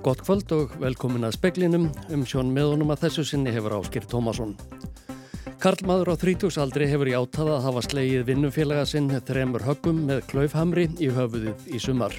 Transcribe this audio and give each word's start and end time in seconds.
Gott 0.00 0.22
kvöld 0.24 0.48
og 0.56 0.70
velkomin 0.80 1.26
að 1.28 1.34
speklinum 1.36 1.82
um 2.08 2.22
sjón 2.24 2.54
meðunum 2.56 2.88
að 2.94 3.02
þessu 3.02 3.24
sinni 3.28 3.52
hefur 3.52 3.74
Áskir 3.76 4.06
Tómasson. 4.08 4.54
Karlmaður 5.60 6.14
á 6.16 6.22
30 6.22 6.56
aldri 6.62 6.88
hefur 6.88 7.10
í 7.10 7.12
átaða 7.18 7.58
að 7.58 7.66
hafa 7.66 7.82
slegið 7.84 8.24
vinnufélaga 8.30 8.86
sinn 8.88 9.12
þremur 9.28 9.66
höggum 9.66 10.00
með 10.08 10.22
klaufhamri 10.32 10.88
í 10.96 11.10
höfuðið 11.12 11.68
í 11.68 11.82
sumar. 11.84 12.16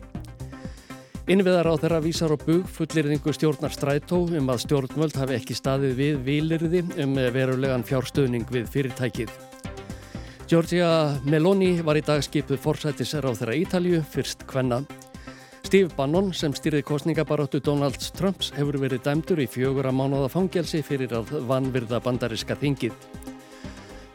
Innviðar 1.25 1.71
á 1.73 1.81
þeirra 1.81 2.03
vísar 2.05 2.37
og 2.37 2.45
bug 2.45 2.69
fullirðingu 2.69 3.33
stjórnar 3.33 3.73
strætó 3.73 4.27
um 4.29 4.53
að 4.53 4.61
stjórnvöld 4.67 5.17
hafi 5.17 5.39
ekki 5.39 5.57
staðið 5.57 5.97
við 5.97 6.23
výlirði 6.29 6.85
um 7.01 7.17
verulegan 7.33 7.87
fjárstöðning 7.87 8.45
við 8.53 8.69
fyrirtækið. 8.75 9.33
Giorgia 10.45 11.17
Meloni 11.25 11.79
var 11.81 11.97
í 11.97 12.05
dag 12.05 12.21
skipuð 12.21 12.61
forsættisar 12.61 13.25
á 13.25 13.33
þeirra 13.33 13.57
Ítalju 13.57 14.05
fyrst 14.13 14.45
hvenna. 14.51 14.83
Steve 15.71 15.95
Bannon 15.95 16.33
sem 16.35 16.51
styrði 16.51 16.81
kostningabaróttu 16.83 17.61
Donald 17.63 17.95
Trumps 18.17 18.49
hefur 18.57 18.75
verið 18.81 19.05
dæmdur 19.05 19.39
í 19.39 19.45
fjögur 19.47 19.87
að 19.87 19.93
mánuða 19.95 20.27
fangelsi 20.33 20.81
fyrir 20.83 21.13
að 21.15 21.29
vanvirða 21.47 22.01
bandariska 22.03 22.57
þingið. 22.59 22.91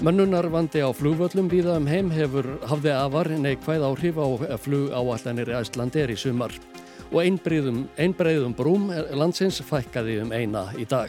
Mönnunar 0.05 0.51
vandi 0.53 0.83
á 0.85 0.93
flugvöllum 0.93 1.49
víða 1.49 1.79
um 1.81 1.89
heim 1.89 2.11
hefur 2.13 2.51
hafði 2.69 2.93
afar 2.93 3.31
neikvæð 3.41 3.87
áhrif 3.89 4.21
á 4.21 4.27
flugáallanir 4.67 5.55
í 5.55 5.57
Æslandi 5.63 6.03
er 6.03 6.13
í 6.13 6.19
sumar 6.21 6.53
og 7.09 7.25
einbreiðum 7.25 8.53
brúm 8.61 8.93
landsins 9.17 9.63
fækkaði 9.65 10.19
um 10.27 10.37
eina 10.37 10.67
í 10.77 10.85
dag. 10.85 11.09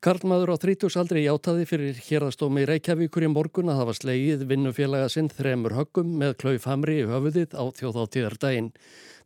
Karlmaður 0.00 0.54
á 0.54 0.56
30 0.56 0.94
aldri 0.96 1.22
játaði 1.26 1.66
fyrir 1.68 1.98
hérastómi 2.00 2.62
Reykjavíkur 2.64 3.26
í 3.26 3.28
morgun 3.28 3.68
að 3.68 3.82
hafa 3.82 3.94
slegið 3.98 4.46
vinnufélaga 4.48 5.10
sinn 5.12 5.26
þremur 5.28 5.74
höggum 5.76 6.14
með 6.22 6.38
klaufhamri 6.40 6.94
í 7.02 7.08
höfuðið 7.10 7.52
á 7.52 7.68
þjóðáttíðardaginn. 7.76 8.70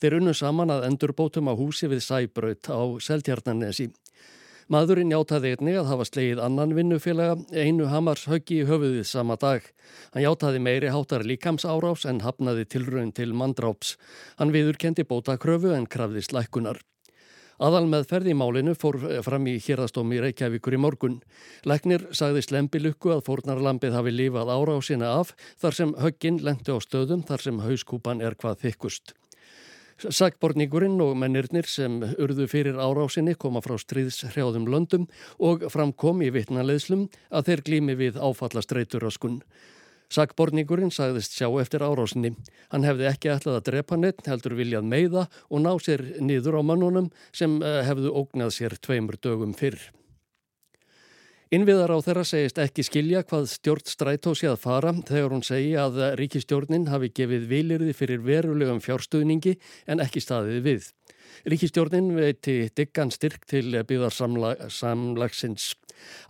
Þeir 0.03 0.16
unnu 0.19 0.33
saman 0.34 0.72
að 0.75 0.89
endurbótum 0.89 1.47
á 1.47 1.55
húsi 1.55 1.86
við 1.92 2.03
Sæbraut 2.03 2.66
á 2.66 2.83
Seltjarnanesi. 3.06 3.86
Maðurinn 4.66 5.14
játaði 5.14 5.53
einni 5.55 5.77
að 5.78 5.92
hafa 5.92 6.08
slegið 6.08 6.42
annan 6.42 6.75
vinnufélaga 6.75 7.36
einu 7.55 7.86
hamars 7.92 8.25
höggi 8.27 8.64
í 8.64 8.66
höfuðið 8.66 9.06
sama 9.06 9.36
dag. 9.38 9.69
Hann 10.11 10.27
játaði 10.27 10.64
meiri 10.64 10.91
háttar 10.91 11.22
líkams 11.22 11.69
árás 11.70 12.03
en 12.03 12.25
hafnaði 12.27 12.66
tilraun 12.75 13.14
til 13.14 13.31
mandráps. 13.31 13.94
Hann 14.42 14.50
viðurkendi 14.50 15.06
bótakröfu 15.06 15.70
en 15.78 15.86
krafðist 15.86 16.34
lækkunar. 16.34 16.83
Aðal 17.62 17.84
með 17.86 18.08
ferði 18.10 18.33
í 18.34 18.38
málinu 18.38 18.72
fór 18.74 18.97
fram 19.22 19.44
í 19.47 19.58
hérastómi 19.62 20.19
Reykjavíkur 20.22 20.74
í 20.74 20.80
morgun. 20.83 21.20
Læknir 21.62 22.08
sagði 22.10 22.42
slembilukku 22.42 23.12
að 23.14 23.22
fórnarlampið 23.28 23.94
hafi 23.94 24.14
lífað 24.14 24.50
ára 24.50 24.74
á 24.74 24.80
sína 24.83 25.12
af 25.20 25.34
þar 25.62 25.78
sem 25.78 25.92
högginn 26.02 26.41
lendi 26.42 26.75
á 26.75 26.78
stöðum 26.82 27.22
þar 27.28 27.44
sem 27.47 27.60
hauskúpan 27.62 28.25
er 28.27 28.34
hvað 28.34 28.64
þykust. 28.64 29.14
Sækborningurinn 30.02 30.98
og 31.05 31.14
mennirnir 31.16 31.69
sem 31.70 32.00
urðu 32.02 32.48
fyrir 32.50 32.80
árásinni 32.82 33.36
koma 33.38 33.62
frá 33.62 33.77
stríðshrjáðum 33.78 34.66
löndum 34.66 35.06
og 35.38 35.62
framkom 35.70 36.25
í 36.27 36.32
vitnaleðslum 36.34 37.06
að 37.30 37.52
þeir 37.52 37.62
glými 37.69 37.94
við 38.02 38.19
áfallastreituröskun. 38.19 39.38
Sakborningurinn 40.14 40.92
sagðist 40.94 41.34
sjá 41.34 41.48
eftir 41.58 41.82
árásinni. 41.82 42.34
Hann 42.70 42.86
hefði 42.86 43.08
ekki 43.10 43.32
ætlað 43.34 43.58
að 43.58 43.66
drepa 43.70 43.98
neitt, 43.98 44.22
heldur 44.30 44.54
viljað 44.58 44.86
meiða 44.86 45.26
og 45.50 45.64
ná 45.64 45.72
sér 45.82 46.04
niður 46.22 46.60
á 46.60 46.62
mannunum 46.62 47.10
sem 47.34 47.58
eh, 47.62 47.82
hefðu 47.88 48.14
ógnað 48.22 48.54
sér 48.54 48.78
tveimur 48.78 49.18
dögum 49.18 49.56
fyrr. 49.58 49.80
Innviðar 51.54 51.92
á 51.94 51.98
þeirra 52.02 52.24
segist 52.26 52.58
ekki 52.58 52.82
skilja 52.86 53.20
hvað 53.28 53.44
stjórn 53.52 53.86
strætó 53.86 54.32
sé 54.34 54.48
að 54.50 54.62
fara 54.62 54.94
þegar 55.06 55.34
hún 55.36 55.44
segi 55.46 55.74
að 55.78 56.00
ríkistjórnin 56.18 56.88
hafi 56.90 57.12
gefið 57.14 57.44
vilirði 57.50 57.94
fyrir 57.94 58.24
verulegum 58.24 58.80
fjárstuðningi 58.82 59.58
en 59.86 60.03
ekki 60.03 60.22
staðið 60.24 60.62
við. 60.64 60.88
Ríkistjórnin 61.49 62.12
veiti 62.17 62.59
diggan 62.77 63.11
styrk 63.15 63.47
til 63.50 63.75
byggðarsamlagsins. 63.84 65.72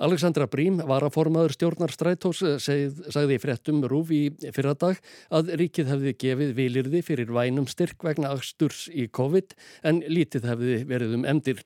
Alexandra 0.04 0.46
Brím 0.50 0.80
var 0.86 1.04
að 1.06 1.14
formaður 1.14 1.54
stjórnar 1.56 1.92
Strætós 1.94 2.42
sagði 2.62 3.36
í 3.36 3.42
frettum 3.42 3.82
Rúf 3.88 4.10
í 4.14 4.22
fyrradag 4.54 5.00
að 5.34 5.54
ríkið 5.60 5.92
hefði 5.92 6.14
gefið 6.24 6.54
vilirði 6.58 7.02
fyrir 7.06 7.32
vænum 7.34 7.68
styrk 7.70 8.04
vegna 8.06 8.32
axturs 8.34 8.86
í 8.92 9.06
COVID 9.08 9.54
en 9.88 10.02
lítið 10.08 10.48
hefði 10.50 10.80
verið 10.90 11.16
um 11.18 11.28
emdir. 11.28 11.62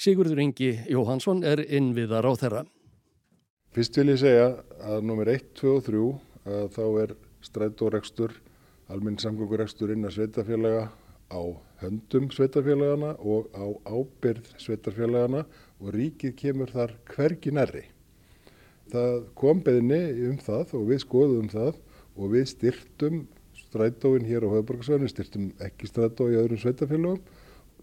Sigurður 0.00 0.42
Ingi 0.44 0.72
Jóhansson 0.90 1.44
er 1.46 1.62
innviðar 1.66 2.28
á 2.28 2.32
þeirra. 2.38 2.62
Fyrst 3.74 3.98
vil 4.00 4.10
ég 4.10 4.22
segja 4.22 4.46
að 4.82 5.04
nummer 5.06 5.28
1, 5.30 5.52
2 5.60 5.74
og 5.76 5.84
3 5.86 6.04
að 6.50 6.70
þá 6.74 6.84
er 7.04 7.16
strætórekstur, 7.46 8.32
alminn 8.90 9.18
samgöngurekstur 9.20 9.92
innan 9.94 10.12
sveitafélaga 10.12 10.88
á 11.30 11.40
höndum 11.80 12.28
sveitafélagana 12.34 13.14
og 13.18 13.48
á 13.56 13.66
ábyrð 13.88 14.52
sveitafélagana 14.60 15.44
og 15.80 15.94
ríkið 15.94 16.36
kemur 16.36 16.72
þar 16.72 16.94
hvergi 17.08 17.52
nærri. 17.56 17.84
Það 18.90 19.20
kom 19.38 19.60
beðni 19.64 20.00
um 20.28 20.38
það 20.42 20.74
og 20.78 20.88
við 20.90 21.02
skoðum 21.04 21.50
það 21.52 21.76
og 22.16 22.32
við 22.34 22.48
styrtum 22.50 23.20
strætóin 23.56 24.26
hér 24.26 24.44
á 24.46 24.52
höfðborgarsvæðinu, 24.52 25.10
styrtum 25.12 25.50
ekki 25.62 25.88
strætó 25.88 26.26
í 26.30 26.38
öðrum 26.40 26.60
sveitafélagum. 26.60 27.20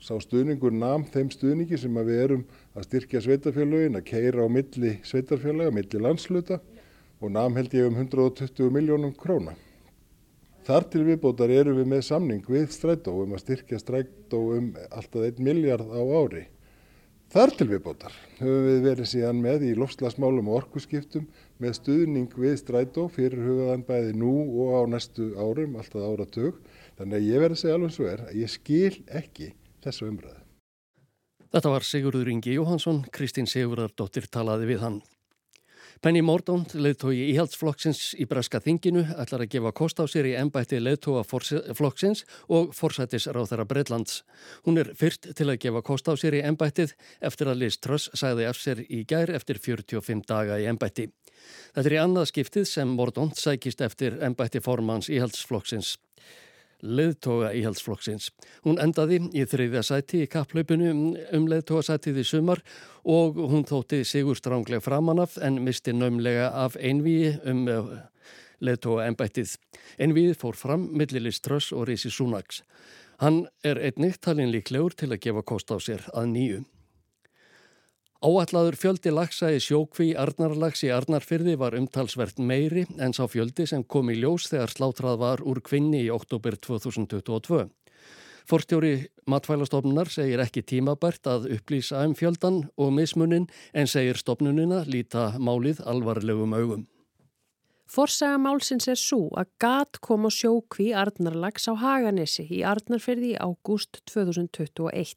Sá 0.04 0.14
stuðningur 0.22 0.76
namn 0.76 1.08
þeim 1.10 1.32
stuðningi 1.34 1.80
sem 1.82 1.96
við 2.06 2.20
erum 2.22 2.44
að 2.78 2.90
styrkja 2.90 3.24
sveitafélagin, 3.26 3.98
að 3.98 4.10
keira 4.12 4.46
á 4.46 4.48
milli 4.52 4.98
sveitafélaga, 5.08 5.74
milli 5.74 6.04
landsluta 6.04 6.60
og 7.18 7.32
namn 7.34 7.58
held 7.58 7.74
ég 7.74 7.88
um 7.90 7.98
120 7.98 8.70
miljónum 8.76 9.16
króna. 9.18 9.56
Þar 10.68 10.84
til 10.92 11.06
viðbótar 11.08 11.52
erum 11.56 11.78
við 11.80 11.86
með 11.88 12.02
samning 12.04 12.48
við 12.52 12.66
strætó 12.76 13.14
um 13.22 13.36
að 13.38 13.44
styrkja 13.46 13.78
strætó 13.80 14.40
um 14.58 14.66
alltaf 14.92 15.24
1 15.24 15.38
miljard 15.40 15.88
á 15.88 16.04
ári. 16.04 16.42
Þar 17.32 17.54
til 17.56 17.68
viðbótar 17.70 18.18
höfum 18.42 18.66
við 18.66 18.82
verið 18.84 19.10
síðan 19.14 19.40
með 19.46 19.64
í 19.70 19.72
lofslagsmálum 19.80 20.52
og 20.52 20.60
orkuskiptum 20.66 21.30
með 21.64 21.78
stuðning 21.80 22.36
við 22.36 22.58
strætó 22.60 23.08
fyrir 23.12 23.48
hugaðan 23.48 23.88
bæði 23.88 24.14
nú 24.20 24.34
og 24.66 24.76
á 24.76 24.82
næstu 24.92 25.30
árum, 25.40 25.80
alltaf 25.80 26.04
áratug. 26.04 26.60
Þannig 27.00 27.16
að 27.16 27.30
ég 27.32 27.44
verði 27.46 27.56
að 27.56 27.64
segja 27.64 27.80
alveg 27.80 27.96
svo 27.96 28.12
er 28.12 28.28
að 28.28 28.38
ég 28.42 28.56
skil 28.58 28.96
ekki 29.08 29.54
þessu 29.88 30.12
umræðu. 30.12 30.42
Þetta 31.56 31.78
var 31.78 31.88
Sigurður 31.88 32.34
Ingi 32.36 32.60
Jóhansson, 32.60 33.06
Kristín 33.16 33.48
Sigurðardóttir 33.48 34.28
talaði 34.28 34.74
við 34.74 34.84
hann. 34.84 35.00
Penny 35.98 36.22
Mordaunt, 36.22 36.76
leðtói 36.78 37.16
íhaldsflokksins 37.32 38.12
í 38.22 38.28
Braska 38.30 38.60
þinginu, 38.62 39.02
ætlar 39.18 39.46
að 39.46 39.54
gefa 39.56 39.72
kost 39.80 39.98
á 39.98 40.06
sér 40.06 40.28
í 40.30 40.36
ennbætti 40.38 40.78
leðtóa 40.78 41.24
flokksins 41.26 42.22
og 42.54 42.76
þeirra 43.50 43.66
Breitlands. 43.66 44.22
Hún 44.68 44.78
er 44.78 44.92
fyrst 45.00 45.32
til 45.34 45.48
að 45.50 45.58
gefa 45.66 45.82
kost 45.82 46.06
á 46.06 46.14
sér 46.14 46.38
í 46.38 46.44
ennbættið 46.46 46.94
eftir 47.30 47.50
að 47.50 47.64
Liz 47.64 47.80
Truss 47.82 48.12
sagði 48.14 48.46
af 48.46 48.62
sér 48.62 48.84
í 48.86 49.04
gær 49.10 49.34
eftir 49.34 49.58
45 49.58 50.22
daga 50.30 50.60
í 50.62 50.68
ennbætti. 50.70 51.08
Þetta 51.74 51.88
er 51.90 51.98
í 51.98 52.02
annað 52.04 52.30
skiptið 52.30 52.70
sem 52.70 52.94
Mordaunt 52.94 53.42
sækist 53.42 53.82
eftir 53.82 54.20
ennbætti 54.22 54.62
formans 54.62 55.10
íhaldsflokksins 55.10 55.96
leðtoga 56.82 57.52
íhaldsflokksins. 57.58 58.30
Hún 58.66 58.80
endaði 58.82 59.22
í 59.34 59.46
þriðja 59.50 59.84
sæti 59.86 60.22
í 60.26 60.30
kapplaupinu 60.32 60.92
um 61.36 61.48
leðtogasætið 61.50 62.22
í 62.22 62.28
sumar 62.28 62.62
og 63.08 63.40
hún 63.52 63.66
þótti 63.68 64.04
sigur 64.06 64.38
strángleg 64.38 64.84
framanaf 64.86 65.38
en 65.42 65.62
misti 65.66 65.96
naumlega 65.96 66.52
af 66.54 66.78
einvíi 66.78 67.34
um 67.50 67.66
eh, 67.72 67.92
leðtoga 68.62 69.08
ennbættið. 69.10 69.58
Einvíið 70.02 70.38
fór 70.42 70.58
fram 70.58 70.88
millilist 70.98 71.46
Tröss 71.46 71.74
og 71.74 71.88
Rísi 71.90 72.14
Súnags. 72.14 72.64
Hann 73.18 73.48
er 73.66 73.80
einnig 73.82 74.20
talin 74.22 74.52
líklegur 74.54 74.94
til 74.94 75.10
að 75.10 75.24
gefa 75.24 75.42
kost 75.42 75.74
á 75.74 75.78
sér 75.82 76.06
að 76.14 76.34
nýju. 76.36 76.66
Áallaður 78.18 78.74
fjöldi 78.82 79.12
lagsa 79.14 79.52
í 79.54 79.60
sjókví 79.62 80.16
Arnarlags 80.18 80.82
í 80.82 80.88
Arnarfyrði 80.90 81.54
var 81.62 81.76
umtalsvert 81.78 82.40
meiri 82.42 82.88
en 82.98 83.14
sá 83.14 83.28
fjöldi 83.30 83.68
sem 83.70 83.84
kom 83.86 84.10
í 84.10 84.16
ljós 84.18 84.48
þegar 84.50 84.74
slátrað 84.74 85.20
var 85.22 85.44
úr 85.46 85.62
kvinni 85.62 86.02
í 86.08 86.10
oktober 86.10 86.58
2022. 86.58 87.68
Forstjóri 88.50 88.96
matfælastofnunar 89.30 90.10
segir 90.10 90.42
ekki 90.42 90.66
tímabært 90.66 91.30
að 91.30 91.50
upplýsa 91.60 92.02
um 92.10 92.18
fjöldan 92.18 92.64
og 92.74 92.94
mismunin 92.98 93.46
en 93.78 93.92
segir 93.92 94.18
stofnunina 94.18 94.82
líta 94.90 95.36
málið 95.38 95.86
alvarlegum 95.86 96.58
augum. 96.58 96.88
Forsaga 97.88 98.36
málsins 98.36 98.90
er 98.92 98.98
svo 99.00 99.30
að 99.40 99.52
gat 99.64 99.98
kom 100.04 100.26
á 100.28 100.32
sjókví 100.36 100.90
Arnarlags 100.92 101.70
á 101.72 101.74
Haganesi 101.80 102.44
í 102.52 102.60
Arnarferði 102.68 103.30
í 103.32 103.38
ágúst 103.40 104.02
2021. 104.12 105.16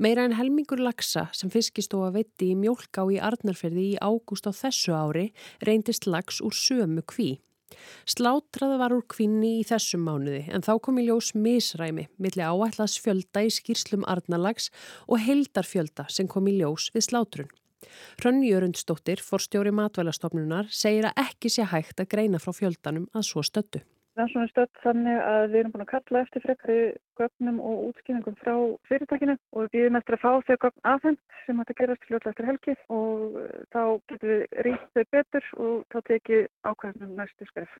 Meira 0.00 0.24
en 0.24 0.36
helmingur 0.38 0.80
lagsa 0.80 1.26
sem 1.36 1.52
fiskistofa 1.52 2.08
veitti 2.16 2.54
í 2.54 2.56
mjölká 2.56 3.04
í 3.12 3.20
Arnarferði 3.20 3.84
í 3.90 4.00
ágúst 4.00 4.48
á 4.48 4.56
þessu 4.56 4.96
ári 4.96 5.26
reyndist 5.68 6.08
lags 6.08 6.40
úr 6.40 6.56
sömu 6.56 7.04
kví. 7.04 7.28
Slátraði 8.08 8.80
var 8.80 8.96
úr 8.96 9.04
kvinni 9.04 9.58
í 9.60 9.68
þessum 9.68 10.08
mánuði 10.08 10.46
en 10.48 10.64
þá 10.64 10.78
kom 10.80 11.04
í 11.04 11.04
ljós 11.10 11.34
misræmi 11.36 12.08
millir 12.16 12.48
áætlas 12.48 12.96
fjölda 13.04 13.44
í 13.44 13.52
skýrslum 13.52 14.08
Arnarlags 14.08 14.72
og 15.04 15.20
heldarfjölda 15.28 16.08
sem 16.08 16.24
kom 16.24 16.48
í 16.48 16.56
ljós 16.56 16.88
við 16.96 17.10
slátrun. 17.10 17.52
Hrönn 18.22 18.42
Jörundsdóttir, 18.46 19.22
forstjóri 19.24 19.74
matvælastofnunar, 19.74 20.70
segir 20.70 21.10
að 21.10 21.22
ekki 21.28 21.52
sé 21.52 21.68
hægt 21.68 22.02
að 22.02 22.10
greina 22.16 22.42
frá 22.42 22.54
fjöldanum 22.56 23.08
að 23.14 23.30
svo 23.30 23.44
stöttu. 23.46 23.84
rannsóknir 24.18 24.50
stödd 24.50 24.80
þannig 24.82 25.18
að 25.22 25.44
við 25.52 25.60
erum 25.60 25.72
búin 25.74 25.84
að 25.84 25.90
kalla 25.92 26.22
eftir 26.24 26.42
frekari 26.42 26.78
gögnum 27.18 27.60
og 27.62 27.84
útskýringum 27.88 28.36
frá 28.40 28.54
fyrirtækinu 28.88 29.36
og 29.52 29.66
við 29.66 29.70
býðum 29.76 29.98
eftir 30.00 30.16
að 30.16 30.24
fá 30.24 30.32
þau 30.48 30.56
gögn 30.64 30.88
aðfengt 30.92 31.38
sem 31.44 31.60
hægt 31.60 31.72
að 31.72 31.78
gerast 31.80 32.08
fljóðlega 32.08 32.32
eftir 32.32 32.48
helgi 32.48 32.74
og 32.96 33.38
eh, 33.42 33.62
þá 33.74 33.82
getum 34.10 34.32
við 34.32 34.42
rýtt 34.66 34.88
þau 34.98 35.04
betur 35.16 35.48
og 35.66 35.76
þá 35.94 35.98
tekið 36.10 36.42
ákveðnum 36.66 37.14
næstu 37.20 37.48
skref. 37.48 37.78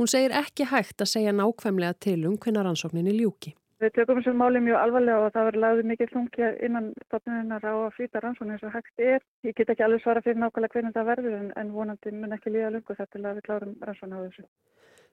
Hún 0.00 0.12
segir 0.12 0.36
ekki 0.40 0.70
hægt 0.72 1.04
að 1.04 1.12
segja 1.12 1.36
nákvæmlega 1.36 2.00
til 2.08 2.18
um 2.30 2.40
hvernig 2.40 2.68
rannsókninni 2.68 3.16
ljúki. 3.20 3.52
Við 3.76 3.90
tökum 3.92 4.22
þessum 4.22 4.38
máli 4.40 4.60
mjög 4.64 4.78
alvarlega 4.80 5.24
og 5.26 5.32
það 5.34 5.46
verður 5.50 5.62
lagðið 5.62 5.88
mikið 5.90 6.12
þungja 6.14 6.46
innan 6.64 6.86
stofnuninnar 7.04 7.64
á 7.68 7.74
að 7.76 7.96
flýta 7.96 8.22
rannsóknir 8.24 8.54
eins 8.56 8.64
og 8.64 8.72
hægt 8.72 9.02
er. 9.04 9.24
Ég 9.44 9.56
get 9.58 9.72
ekki 9.72 9.84
alveg 9.84 10.00
svara 10.00 10.22
fyrir 10.24 10.38
nákvæmlega 10.40 10.72
hvernig 10.78 10.94
það 10.96 11.10
verður 11.10 11.34
en, 11.36 11.50
en 11.60 11.72
vonandi 11.74 12.12
mun 12.16 12.32
ekki 12.32 12.52
líða 12.54 12.70
lungu 12.72 12.96
þetta 12.96 13.12
til 13.12 13.24
að 13.26 13.36
við 13.36 13.44
klárum 13.50 13.74
rannsóknir 13.84 14.16
á 14.16 14.24
þessu. 14.24 14.46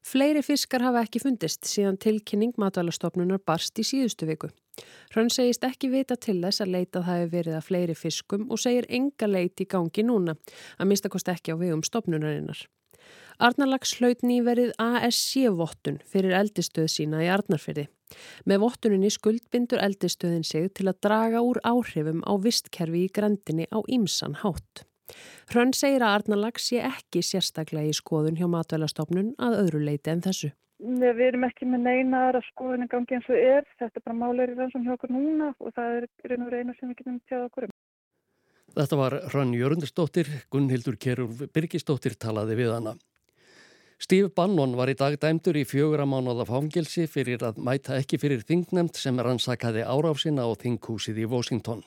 Fleiri 0.04 0.44
fiskar 0.44 0.84
hafa 0.84 1.02
ekki 1.04 1.20
fundist 1.24 1.68
síðan 1.68 2.00
tilkynning 2.00 2.56
matvælastofnunar 2.60 3.44
barst 3.44 3.80
í 3.80 3.86
síðustu 3.88 4.28
viku. 4.32 4.50
Hrönn 5.12 5.32
segist 5.32 5.64
ekki 5.68 5.90
vita 5.92 6.16
til 6.16 6.40
þess 6.44 6.64
að 6.64 6.74
leitað 6.78 7.08
hafi 7.08 7.28
verið 7.36 7.58
að 7.60 7.68
fleiri 7.68 7.98
fiskum 8.00 8.48
og 8.52 8.64
segir 8.64 8.88
enga 8.88 9.28
leit 9.28 9.60
í 9.60 9.68
gangi 9.76 10.08
núna, 10.08 10.36
að 10.80 10.92
mistakost 10.92 11.32
ekki 11.32 11.56
á 11.56 11.60
vegum 11.60 11.84
stofnunarinnar. 11.88 12.64
Arnarlags 13.42 13.96
hlaut 13.98 14.22
nýverið 14.26 14.74
ASC-vottun 14.82 16.00
fyrir 16.06 16.36
eldistöð 16.38 16.90
sína 16.92 17.24
í 17.26 17.30
Arnarfyrði. 17.34 17.88
Með 18.46 18.62
vottuninni 18.62 19.10
skuldbindur 19.14 19.82
eldistöðin 19.82 20.46
sig 20.46 20.70
til 20.78 20.90
að 20.92 21.00
draga 21.08 21.42
úr 21.42 21.60
áhrifum 21.66 22.22
á 22.26 22.34
vistkerfi 22.38 23.08
í 23.08 23.14
grendinni 23.14 23.66
á 23.74 23.82
ímsan 23.90 24.38
hátt. 24.44 24.86
Hrönn 25.52 25.74
segir 25.76 26.04
að 26.06 26.20
Arnalags 26.20 26.70
sé 26.70 26.82
ekki 26.86 27.24
sérstaklega 27.26 27.90
í 27.90 27.96
skoðun 27.98 28.38
hjá 28.40 28.48
matvælastofnun 28.50 29.34
að 29.42 29.58
öðru 29.64 29.82
leiti 29.88 30.14
en 30.14 30.24
þessu. 30.26 30.54
Nei, 30.84 31.12
við 31.16 31.30
erum 31.30 31.46
ekki 31.48 31.68
með 31.70 31.86
neina 31.88 32.26
aðra 32.28 32.42
skoðun 32.50 32.86
en 32.86 32.92
gangi 32.92 33.16
eins 33.18 33.30
og 33.32 33.40
er. 33.40 33.68
Þetta 33.80 34.00
er 34.00 34.06
bara 34.08 34.20
máleiri 34.20 34.58
rannsókn 34.58 34.88
hjá 34.88 34.96
okkur 34.98 35.14
núna 35.16 35.54
og 35.60 35.76
það 35.78 35.98
er 35.98 36.08
raun 36.32 36.46
og 36.46 36.52
reyna 36.54 36.76
sem 36.78 36.90
við 36.90 37.00
getum 37.00 37.20
tjáð 37.30 37.46
okkur 37.48 37.68
um. 37.68 37.74
Þetta 38.74 38.98
var 38.98 39.16
Hrönn 39.30 39.54
Jörgundsdóttir, 39.54 40.30
Gunnhildur 40.52 40.98
Kerúl 40.98 41.48
Birgisdóttir 41.54 42.18
talaði 42.20 42.58
við 42.64 42.74
hana. 42.74 42.96
Steve 44.04 44.34
Bannon 44.36 44.74
var 44.76 44.90
í 44.92 44.98
dag 45.00 45.14
dæmdur 45.16 45.56
í 45.56 45.62
fjögur 45.64 46.02
að 46.04 46.10
mánuða 46.12 46.44
fangilsi 46.50 47.06
fyrir 47.08 47.44
að 47.48 47.62
mæta 47.64 47.96
ekki 47.96 48.18
fyrir 48.20 48.42
þingnemt 48.44 48.98
sem 49.00 49.16
rannsakaði 49.16 49.86
áráfsina 49.88 50.44
á 50.44 50.52
þinghúsið 50.60 51.22
í 51.24 51.28
Washington. 51.32 51.86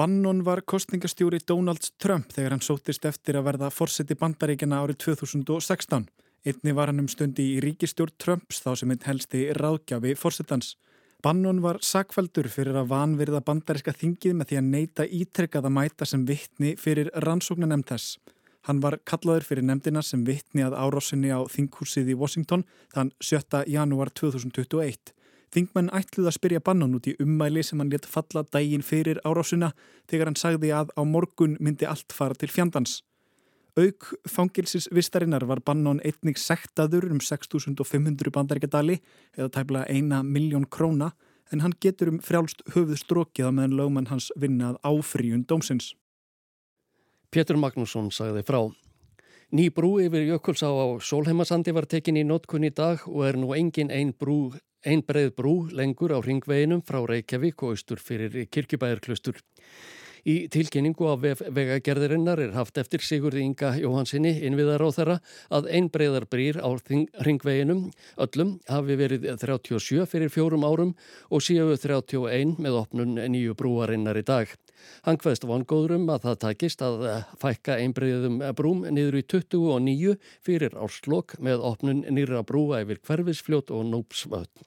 Bannon 0.00 0.40
var 0.46 0.62
kostningastjóri 0.64 1.42
Donald 1.44 1.90
Trump 2.00 2.32
þegar 2.32 2.54
hann 2.54 2.64
sótist 2.64 3.04
eftir 3.04 3.36
að 3.36 3.44
verða 3.50 3.68
fórseti 3.74 4.16
bandaríkjana 4.16 4.78
árið 4.86 5.02
2016. 5.04 6.06
Einni 6.48 6.74
var 6.78 6.88
hann 6.88 7.04
um 7.04 7.10
stundi 7.12 7.44
í 7.50 7.60
ríkistjórn 7.60 8.16
Trumps 8.16 8.62
þá 8.64 8.70
sem 8.80 8.94
einn 8.94 9.04
helsti 9.04 9.42
ráðgjafi 9.58 10.14
fórsetans. 10.16 10.78
Bannon 11.20 11.60
var 11.60 11.82
sakveldur 11.84 12.48
fyrir 12.48 12.78
að 12.80 12.88
vanverða 12.94 13.42
bandaríska 13.44 13.92
þingið 13.92 14.40
með 14.40 14.48
því 14.48 14.62
að 14.62 14.72
neyta 14.72 15.08
ítrekkað 15.20 15.68
að 15.68 15.76
mæta 15.76 16.08
sem 16.08 16.24
vittni 16.24 16.72
fyrir 16.80 17.12
rannsóknanemnd 17.26 17.92
þess. 17.92 18.16
Hann 18.66 18.80
var 18.82 18.96
kallaður 19.06 19.44
fyrir 19.46 19.62
nefndina 19.62 20.00
sem 20.02 20.24
vittni 20.26 20.64
að 20.66 20.74
árásinni 20.74 21.30
á 21.30 21.38
þinghúsið 21.46 22.08
í 22.10 22.16
Washington 22.18 22.64
þann 22.94 23.12
7. 23.22 23.60
janúar 23.70 24.10
2021. 24.10 25.12
Þingmenn 25.54 25.92
ætluð 25.94 26.26
að 26.26 26.34
spyrja 26.34 26.60
bannan 26.66 26.96
út 26.98 27.06
í 27.06 27.14
ummæli 27.22 27.62
sem 27.62 27.78
hann 27.78 27.92
let 27.94 28.08
falla 28.10 28.42
dægin 28.50 28.82
fyrir 28.82 29.20
árásuna 29.22 29.68
þegar 30.10 30.32
hann 30.32 30.38
sagði 30.40 30.72
að 30.74 30.90
á 30.98 31.02
morgun 31.06 31.54
myndi 31.62 31.86
allt 31.86 32.10
fara 32.12 32.34
til 32.34 32.50
fjandans. 32.50 33.04
Auk 33.78 34.08
fangilsis 34.26 34.88
vistarinnar 34.90 35.46
var 35.46 35.62
bannan 35.62 36.00
einnig 36.02 36.40
sektaður 36.40 37.06
um 37.12 37.20
6.500 37.22 38.32
bandaríkadali 38.34 38.98
eða 39.36 39.52
tæmla 39.60 39.84
eina 39.86 40.24
miljón 40.26 40.66
króna 40.66 41.12
en 41.52 41.62
hann 41.62 41.76
getur 41.78 42.10
um 42.10 42.18
frjálst 42.18 42.66
höfuð 42.74 42.98
strókiða 42.98 43.52
meðan 43.54 43.78
lögmann 43.78 44.10
hans 44.10 44.32
vinnað 44.34 44.80
áfríun 44.82 45.46
dómsins. 45.46 45.92
Pétur 47.30 47.58
Magnússon 47.60 48.10
sagði 48.10 48.44
frá. 48.46 48.60
Ný 49.54 49.70
brú 49.70 49.96
yfir 50.02 50.26
Jökulsá 50.26 50.66
á 50.66 50.86
Sólheimasandi 50.98 51.74
var 51.74 51.86
tekin 51.86 52.18
í 52.18 52.24
notkun 52.26 52.66
í 52.66 52.72
dag 52.74 53.04
og 53.06 53.22
er 53.28 53.38
nú 53.38 53.54
engin 53.54 53.92
einn 53.94 54.14
Einn 54.86 55.02
breið 55.02 55.32
brú 55.34 55.52
lengur 55.74 56.12
á 56.14 56.22
ringveginum 56.22 56.82
frá 56.86 57.00
Reykjavík 57.02 57.62
og 57.66 57.74
austur 57.74 57.98
fyrir 57.98 58.46
kirkjubæðarklustur. 58.46 59.40
Í 60.26 60.48
tilkynningu 60.50 61.06
af 61.06 61.20
vegagerðirinnar 61.54 62.40
er 62.42 62.54
haft 62.56 62.80
eftir 62.82 63.04
Sigurði 63.06 63.44
Inga 63.46 63.68
Jóhansinni 63.78 64.32
innviðar 64.48 64.82
á 64.82 64.90
þeirra 64.96 65.16
að 65.54 65.68
einn 65.70 65.86
breyðar 65.94 66.26
brýr 66.26 66.58
á 66.58 66.66
ringveginum 67.22 67.84
öllum 68.26 68.56
hafi 68.66 68.98
verið 68.98 69.28
37 69.38 70.02
fyrir 70.10 70.34
fjórum 70.34 70.66
árum 70.66 70.92
og 71.30 71.46
séu 71.46 71.70
31 71.78 72.58
með 72.58 72.80
opnun 72.82 73.14
nýju 73.22 73.54
brúarinnar 73.54 74.18
í 74.18 74.26
dag. 74.26 74.50
Hann 75.06 75.22
hvaðst 75.22 75.46
vangóðurum 75.46 76.10
að 76.10 76.26
það 76.26 76.42
takist 76.48 76.82
að 76.82 77.06
fækka 77.38 77.78
einbreyðum 77.84 78.42
brúm 78.58 78.82
niður 78.90 79.20
í 79.22 79.26
29 79.30 80.18
fyrir 80.42 80.74
árslokk 80.74 81.38
með 81.38 81.62
opnun 81.70 82.02
nýra 82.10 82.42
brúa 82.42 82.82
yfir 82.82 82.98
hverfisfljót 83.06 83.70
og 83.70 83.86
nópsvöld. 83.94 84.66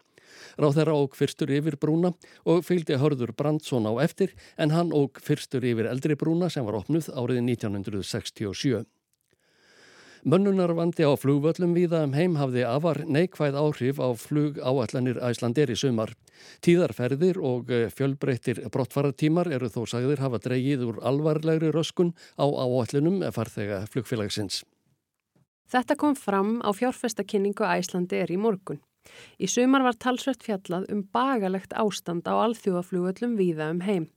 Þeirra 0.59 0.95
óg 0.95 1.17
fyrstur 1.17 1.51
yfir 1.51 1.79
brúna 1.81 2.13
og 2.45 2.63
fylgdi 2.67 2.99
Hörður 3.01 3.33
Brandsson 3.35 3.89
á 3.89 3.93
eftir 4.03 4.35
en 4.57 4.75
hann 4.75 4.93
óg 4.95 5.19
fyrstur 5.23 5.65
yfir 5.65 5.89
eldri 5.89 6.15
brúna 6.19 6.49
sem 6.49 6.65
var 6.65 6.79
opnuð 6.79 7.11
árið 7.13 7.43
1967. 7.47 8.85
Mönnunarvandi 10.27 11.05
á 11.07 11.15
flugvöllum 11.15 11.71
viða 11.77 12.01
um 12.03 12.13
heim 12.13 12.35
hafði 12.35 12.65
afar 12.67 13.05
neikvæð 13.07 13.55
áhrif 13.55 14.01
á 14.03 14.11
flug 14.19 14.57
áallanir 14.59 15.19
Æslandir 15.23 15.71
í 15.71 15.77
sumar. 15.79 16.11
Tíðarferðir 16.59 17.39
og 17.39 17.71
eh, 17.71 17.87
fjölbreyttir 17.87 18.65
brottfaratímar 18.73 19.47
eru 19.55 19.71
þó 19.71 19.85
sagðir 19.87 20.19
hafa 20.19 20.41
dreygið 20.43 20.83
úr 20.89 20.99
alvarlegri 21.07 21.71
röskun 21.71 22.11
á 22.35 22.43
áallunum 22.43 23.23
farþega 23.31 23.85
flugfélagsins. 23.93 24.65
Þetta 25.71 25.95
kom 25.95 26.19
fram 26.19 26.59
á 26.67 26.69
fjárfestakynningu 26.75 27.63
Æslandi 27.63 28.19
er 28.19 28.31
í 28.33 28.39
morgun. 28.41 28.81
Í 29.39 29.47
sumar 29.51 29.85
var 29.85 29.97
talsvert 29.99 30.45
fjallað 30.45 30.87
um 30.93 31.03
bagalegt 31.15 31.75
ástand 31.83 32.27
á 32.27 32.33
alþjóðaflugöllum 32.45 33.37
víða 33.39 33.69
um 33.73 33.83
heim. 33.87 34.09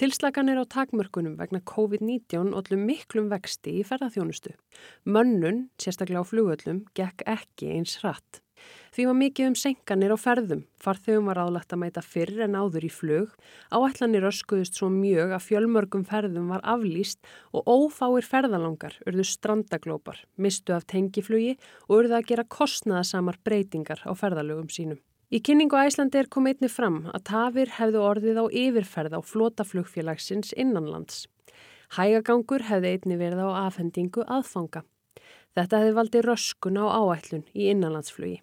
Tilslaganir 0.00 0.60
á 0.60 0.64
takmörkunum 0.68 1.38
vegna 1.40 1.62
COVID-19 1.64 2.52
ollum 2.58 2.86
miklum 2.88 3.30
vexti 3.32 3.78
í 3.80 3.84
ferðarþjónustu. 3.88 4.52
Mönnun, 5.08 5.68
sérstaklega 5.80 6.20
á 6.20 6.28
flugöllum, 6.28 6.84
gekk 6.98 7.24
ekki 7.24 7.72
eins 7.78 7.96
hratt. 8.02 8.43
Því 8.94 9.06
var 9.08 9.16
mikið 9.18 9.48
um 9.50 9.56
senkanir 9.58 10.12
á 10.14 10.18
ferðum, 10.20 10.60
farþegum 10.78 11.30
var 11.30 11.40
álægt 11.42 11.72
að 11.74 11.80
mæta 11.82 12.02
fyrr 12.06 12.44
en 12.46 12.54
áður 12.54 12.86
í 12.86 12.90
flug, 12.94 13.32
áætlanir 13.74 14.28
öskuðust 14.28 14.78
svo 14.78 14.90
mjög 14.92 15.34
að 15.34 15.46
fjölmörgum 15.48 16.04
ferðum 16.06 16.52
var 16.54 16.62
aflýst 16.62 17.18
og 17.50 17.66
ófáir 17.66 18.28
ferðalangar 18.28 19.00
urðu 19.08 19.26
strandaglópar, 19.26 20.22
mistu 20.38 20.76
af 20.76 20.86
tengiflugi 20.86 21.56
og 21.88 21.98
urðu 21.98 22.20
að 22.20 22.30
gera 22.30 22.46
kostnaðasamar 22.46 23.40
breytingar 23.42 24.06
á 24.06 24.12
ferðalögum 24.14 24.70
sínum. 24.70 25.02
Í 25.34 25.40
kynningu 25.42 25.74
Æslandi 25.74 26.20
er 26.20 26.30
komið 26.30 26.60
einni 26.60 26.68
fram 26.70 26.98
að 27.10 27.24
tafir 27.32 27.70
hefðu 27.80 28.02
orðið 28.06 28.36
á 28.38 28.44
yfirferð 28.46 29.16
á 29.18 29.20
flótaflugfélagsins 29.26 30.52
innanlands. 30.54 31.24
Hægagangur 31.96 32.62
hefði 32.68 32.94
einni 32.94 33.16
verið 33.18 33.42
á 33.42 33.66
afhendingu 33.66 34.22
aðfanga. 34.30 34.84
Þetta 35.54 35.78
hefði 35.80 35.94
valdið 35.94 36.24
röskun 36.26 36.80
á 36.82 36.86
áætlun 36.98 37.44
í 37.54 37.68
innanlandsflugi. 37.70 38.40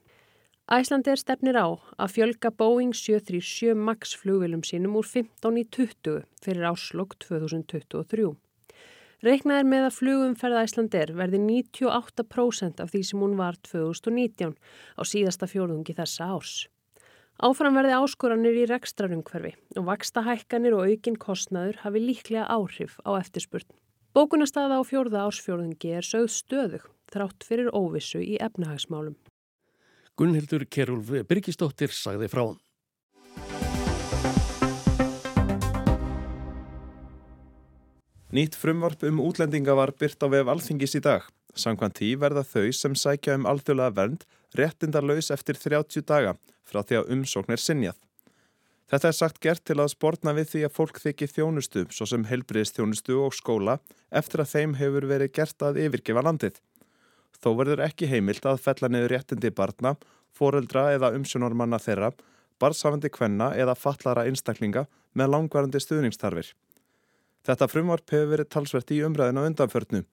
Æslandir 0.71 1.19
stefnir 1.19 1.57
á 1.59 1.67
að 1.99 2.13
fjölga 2.13 2.49
Boeing 2.55 2.93
737 2.95 3.75
MAX 3.75 4.13
flugvilum 4.15 4.61
sínum 4.63 4.93
úr 4.95 5.03
15 5.03 5.57
í 5.59 5.65
20 5.67 6.21
fyrir 6.39 6.67
áslokk 6.69 7.17
2023. 7.19 8.29
Reiknað 9.27 9.59
er 9.59 9.67
með 9.67 9.87
að 9.89 9.97
flugumferða 9.97 10.61
Æslandir 10.63 11.11
verði 11.17 11.41
98% 11.43 12.79
af 12.79 12.93
því 12.93 13.01
sem 13.09 13.25
hún 13.25 13.35
var 13.41 13.59
2019 13.67 14.55
á 14.95 15.01
síðasta 15.03 15.51
fjórðungi 15.51 15.97
þessa 15.99 16.29
árs. 16.31 16.55
Áfram 17.43 17.75
verði 17.75 17.97
áskoranir 17.99 18.61
í 18.63 18.65
rekstrarumhverfi 18.71 19.51
og 19.75 19.89
vaksta 19.91 20.23
hækkanir 20.23 20.79
og 20.79 20.87
aukin 20.87 21.19
kostnaður 21.19 21.83
hafi 21.83 22.05
líklega 22.07 22.47
áhrif 22.47 22.95
á 23.03 23.19
eftirspurn. 23.19 23.67
Bókunarstaða 24.15 24.79
á 24.79 24.81
fjórða 24.87 25.27
ársfjórðungi 25.27 25.95
er 25.99 26.07
sögð 26.07 26.33
stöðug 26.39 26.89
þrátt 27.13 27.45
fyrir 27.47 27.69
óvissu 27.75 28.21
í 28.23 28.39
efnahagsmálum. 28.41 29.15
Gunnhildur 30.19 30.65
Kerúlf 30.67 31.11
Byrkistóttir 31.27 31.93
sagði 31.95 32.27
frá. 32.31 32.45
Nýtt 38.31 38.55
frumvarp 38.55 39.01
um 39.03 39.19
útlendinga 39.19 39.75
var 39.75 39.91
byrt 39.99 40.23
á 40.23 40.27
vef 40.31 40.47
alþingis 40.47 40.95
í 40.95 41.01
dag. 41.03 41.25
Sankvæmt 41.51 41.97
tí 41.99 42.13
verða 42.15 42.45
þau 42.47 42.69
sem 42.71 42.93
sækja 42.95 43.35
um 43.35 43.47
alþjóðlega 43.49 43.95
vernd 43.97 44.23
réttindarlaus 44.55 45.31
eftir 45.35 45.59
30 45.59 46.07
daga 46.07 46.37
frá 46.63 46.79
því 46.79 47.01
að 47.01 47.11
umsókn 47.17 47.51
er 47.51 47.59
sinjað. 47.59 47.97
Þetta 48.91 49.07
er 49.07 49.15
sagt 49.15 49.39
gert 49.43 49.63
til 49.67 49.77
að 49.79 49.93
spórna 49.93 50.33
við 50.35 50.47
því 50.51 50.61
að 50.67 50.75
fólk 50.75 50.97
þykir 50.99 51.31
þjónustu, 51.31 51.85
svo 51.95 52.07
sem 52.07 52.25
helbriðstjónustu 52.27 53.19
og 53.23 53.35
skóla, 53.35 53.77
eftir 54.11 54.43
að 54.43 54.51
þeim 54.51 54.73
hefur 54.79 55.07
verið 55.11 55.31
gert 55.37 55.63
að 55.63 55.79
yfirgefa 55.85 56.23
landið. 56.27 56.57
Þó 57.39 57.53
verður 57.59 57.83
ekki 57.85 58.09
heimilt 58.11 58.45
að 58.45 58.59
fella 58.65 58.89
niður 58.91 59.15
réttindi 59.15 59.51
barna, 59.55 59.95
foreldra 60.35 60.89
eða 60.95 61.13
umsjónarmanna 61.17 61.79
þeirra, 61.81 62.11
barnsafandi 62.61 63.09
kvenna 63.13 63.51
eða 63.57 63.77
fallara 63.77 64.25
einstaklinga 64.29 64.85
með 65.17 65.31
langvarandi 65.35 65.81
stuðningstarfir. 65.81 66.51
Þetta 67.47 67.67
frumvarp 67.71 68.11
hefur 68.13 68.33
verið 68.35 68.51
talsvert 68.53 68.91
í 68.93 69.01
umræðina 69.05 69.45
undanförnu, 69.49 70.03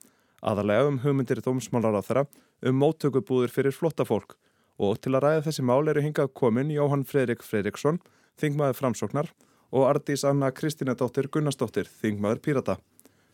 aðalega 0.40 0.86
um 0.88 1.00
hugmyndir 1.02 1.42
þómsmálar 1.44 1.98
á 2.00 2.02
þeirra 2.06 2.24
um 2.68 2.78
móttökubúður 2.80 3.52
fyrir 3.52 3.74
flottafólk 3.76 4.38
og 4.78 5.00
til 5.02 5.12
að 5.16 5.24
ræða 5.24 5.44
þessi 5.48 5.64
mál 5.66 5.90
eru 5.90 6.02
hingað 6.04 6.32
komin 6.38 6.70
Jóhann 6.70 7.04
Fredrik 7.06 7.42
Fredriksson, 7.42 7.98
þingmaður 8.38 8.78
framsóknar 8.78 9.32
og 9.74 9.88
Ardís 9.90 10.24
Anna 10.24 10.52
Kristínadóttir 10.54 11.28
Gunnarsdóttir, 11.34 11.90
þingmaður 12.00 12.40
Pírata. 12.44 12.78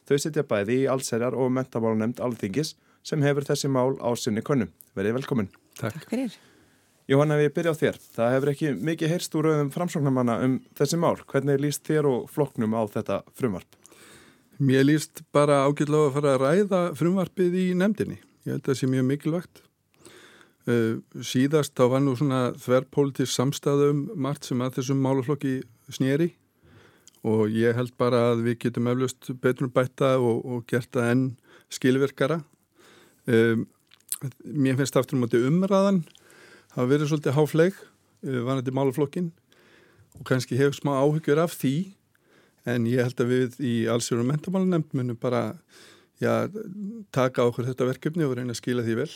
Þau 0.09 0.17
sitja 0.21 0.45
bæði 0.49 0.81
í 0.83 0.89
allserjar 0.91 1.37
og 1.37 1.53
mentamálunemnd 1.55 2.21
alþingis 2.25 2.75
sem 3.05 3.23
hefur 3.25 3.47
þessi 3.47 3.71
mál 3.71 3.95
á 4.01 4.11
sinni 4.19 4.43
konu. 4.45 4.71
Verðið 4.97 5.19
velkomin. 5.21 5.53
Takk. 5.79 6.01
Takk 6.01 6.11
fyrir. 6.11 6.37
Jóhann, 7.05 7.35
ef 7.37 7.43
ég 7.45 7.53
byrja 7.53 7.73
á 7.77 7.81
þér, 7.83 7.97
það 8.17 8.31
hefur 8.33 8.51
ekki 8.55 8.69
mikið 8.89 9.11
heyrst 9.13 9.35
úr 9.37 9.49
auðum 9.51 9.71
framsóknarmanna 9.75 10.39
um 10.47 10.55
þessi 10.79 10.97
mál. 10.97 11.19
Hvernig 11.29 11.61
líst 11.61 11.85
þér 11.85 12.09
og 12.09 12.31
flokknum 12.33 12.73
á 12.73 12.83
þetta 12.89 13.19
frumvarp? 13.37 13.77
Mér 14.57 14.87
líst 14.87 15.21
bara 15.35 15.67
ágjörlega 15.67 16.09
að 16.09 16.15
fara 16.17 16.33
að 16.33 16.45
ræða 16.45 16.81
frumvarpið 16.97 17.59
í 17.61 17.67
nefndinni. 17.77 18.17
Ég 18.47 18.55
held 18.55 18.63
að 18.63 18.71
það 18.71 18.79
sé 18.81 18.89
mjög 18.89 19.07
mikilvægt. 19.11 19.61
Uh, 20.65 21.03
síðast 21.21 21.75
þá 21.77 21.85
var 21.93 22.01
nú 22.01 22.15
svona 22.17 22.41
þverrpólitísk 22.57 23.35
samstæðu 23.35 23.91
um 23.93 24.01
margt 24.17 24.49
sem 24.49 24.65
að 24.65 24.79
þessum 24.79 25.05
málaflokki 25.05 25.59
snýri 25.93 26.31
og 27.21 27.53
ég 27.53 27.77
held 27.77 27.93
bara 28.01 28.31
að 28.31 28.47
við 28.47 28.63
getum 28.63 28.89
eflust 28.89 29.29
betur 29.45 29.69
bætta 29.69 30.15
og, 30.17 30.41
og 30.41 30.65
gert 30.71 30.89
það 30.97 31.11
enn 31.11 31.27
skilverkara. 31.69 32.41
Um, 33.25 33.67
mér 34.45 34.77
finnst 34.77 34.97
aftur 35.01 35.19
um 35.19 35.25
átti 35.27 35.41
umræðan 35.41 36.03
hafa 36.75 36.89
verið 36.91 37.11
svolítið 37.11 37.37
háfleg 37.39 37.77
uh, 37.79 38.41
vanandi 38.45 38.75
málaflokkin 38.75 39.31
og 40.19 40.27
kannski 40.29 40.59
hefur 40.59 40.77
smá 40.77 40.93
áhyggjur 41.01 41.41
af 41.43 41.57
því 41.57 41.75
en 42.69 42.89
ég 42.89 43.05
held 43.05 43.21
að 43.21 43.33
við 43.33 43.59
í 43.65 43.75
allsjórum 43.91 44.29
mentamálunemnd 44.33 44.93
munum 44.97 45.19
bara 45.21 45.55
já, 46.23 46.49
taka 47.13 47.45
okkur 47.49 47.69
þetta 47.69 47.89
verkefni 47.89 48.27
og 48.27 48.37
reyna 48.39 48.55
að 48.55 48.61
skila 48.61 48.85
því 48.85 48.99
vel. 49.03 49.11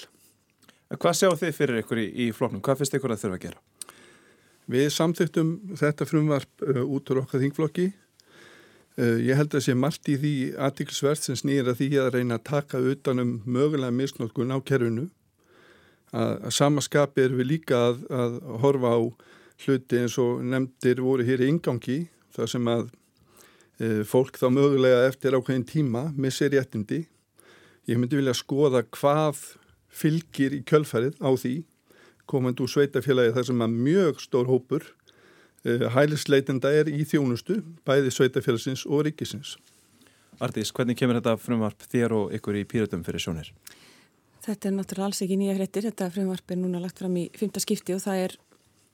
Hvað 0.97 1.17
sjáu 1.17 1.37
þið 1.37 1.55
fyrir 1.57 1.81
ykkur 1.83 2.01
í, 2.01 2.07
í 2.09 2.27
floknum? 2.33 2.63
Hvað 2.65 2.83
finnst 2.83 2.97
ykkur 2.97 3.15
að 3.15 3.23
þurfa 3.23 3.39
að 3.39 3.45
gera? 3.47 3.63
Við 4.69 4.91
samþyktum 4.93 5.53
þetta 5.81 6.09
frumvarp 6.09 6.65
uh, 6.65 6.83
út 6.85 7.13
úr 7.13 7.23
okkar 7.23 7.43
þingflokki. 7.45 7.91
Uh, 8.99 9.15
ég 9.23 9.39
held 9.39 9.55
að 9.55 9.63
sé 9.63 9.77
margt 9.79 10.09
í 10.11 10.17
því 10.19 10.35
aðtiklisvert 10.59 11.23
sem 11.23 11.37
snýra 11.39 11.77
því 11.79 11.93
að 12.03 12.17
reyna 12.17 12.39
að 12.41 12.47
taka 12.49 12.81
utanum 12.83 13.37
mögulega 13.47 13.95
misnótkun 13.95 14.51
á 14.51 14.59
kerfinu 14.59 15.07
að, 16.11 16.49
samaskapi 16.51 17.29
er 17.29 17.37
við 17.39 17.51
líka 17.53 17.79
að, 17.91 18.01
að 18.11 18.39
horfa 18.65 18.95
á 18.97 19.01
hluti 19.65 20.01
eins 20.01 20.17
og 20.23 20.43
nefndir 20.47 21.03
voru 21.03 21.27
hér 21.27 21.45
í 21.45 21.51
ingangi 21.53 21.99
þar 22.35 22.51
sem 22.51 22.69
að 22.71 22.85
e, 23.79 23.89
fólk 24.07 24.39
þá 24.39 24.49
mögulega 24.55 25.07
eftir 25.09 25.35
ákveðin 25.35 25.67
tíma 25.67 26.05
missir 26.15 26.53
réttindi. 26.55 27.05
Ég 27.89 27.99
myndi 27.99 28.21
vilja 28.21 28.37
skoða 28.37 28.85
hvað 28.95 29.43
fylgir 29.89 30.55
í 30.59 30.63
kjölfærið 30.67 31.19
á 31.19 31.31
því 31.35 31.57
komandi 32.29 32.63
úr 32.63 32.71
sveitafélagi 32.71 33.35
þar 33.35 33.49
sem 33.49 33.65
að 33.65 33.77
mjög 33.89 34.23
stór 34.23 34.51
hópur 34.51 34.91
hælisleitenda 35.65 36.71
er 36.73 36.91
í 36.91 37.03
þjónustu 37.09 37.61
bæði 37.87 38.13
sveitafélagsins 38.15 38.87
og 38.87 39.07
ríkisins. 39.09 39.57
Artís, 40.39 40.71
hvernig 40.71 40.99
kemur 40.99 41.19
þetta 41.19 41.35
frumvarp 41.43 41.83
þér 41.91 42.15
og 42.15 42.35
ykkur 42.37 42.61
í 42.61 42.67
pýratum 42.69 43.03
fyrir 43.07 43.23
sjónir? 43.23 43.49
Þetta 44.45 44.69
er 44.69 44.77
náttúrulega 44.77 45.09
alls 45.11 45.23
ekki 45.25 45.39
nýja 45.41 45.57
hrettir, 45.59 45.89
þetta 45.89 46.13
frumvarp 46.15 46.53
er 46.55 46.61
núna 46.61 46.81
lagt 46.83 47.01
fram 47.03 47.17
í 47.19 47.27
fymta 47.37 47.61
skipti 47.61 47.97
og 47.97 48.05
það 48.05 48.21
er 48.29 48.37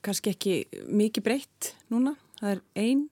kannski 0.05 0.33
ekki 0.33 0.55
mikið 0.89 1.25
breytt 1.25 1.69
núna, 1.93 2.15
það 2.41 2.55
er 2.55 2.63
einn, 2.81 3.05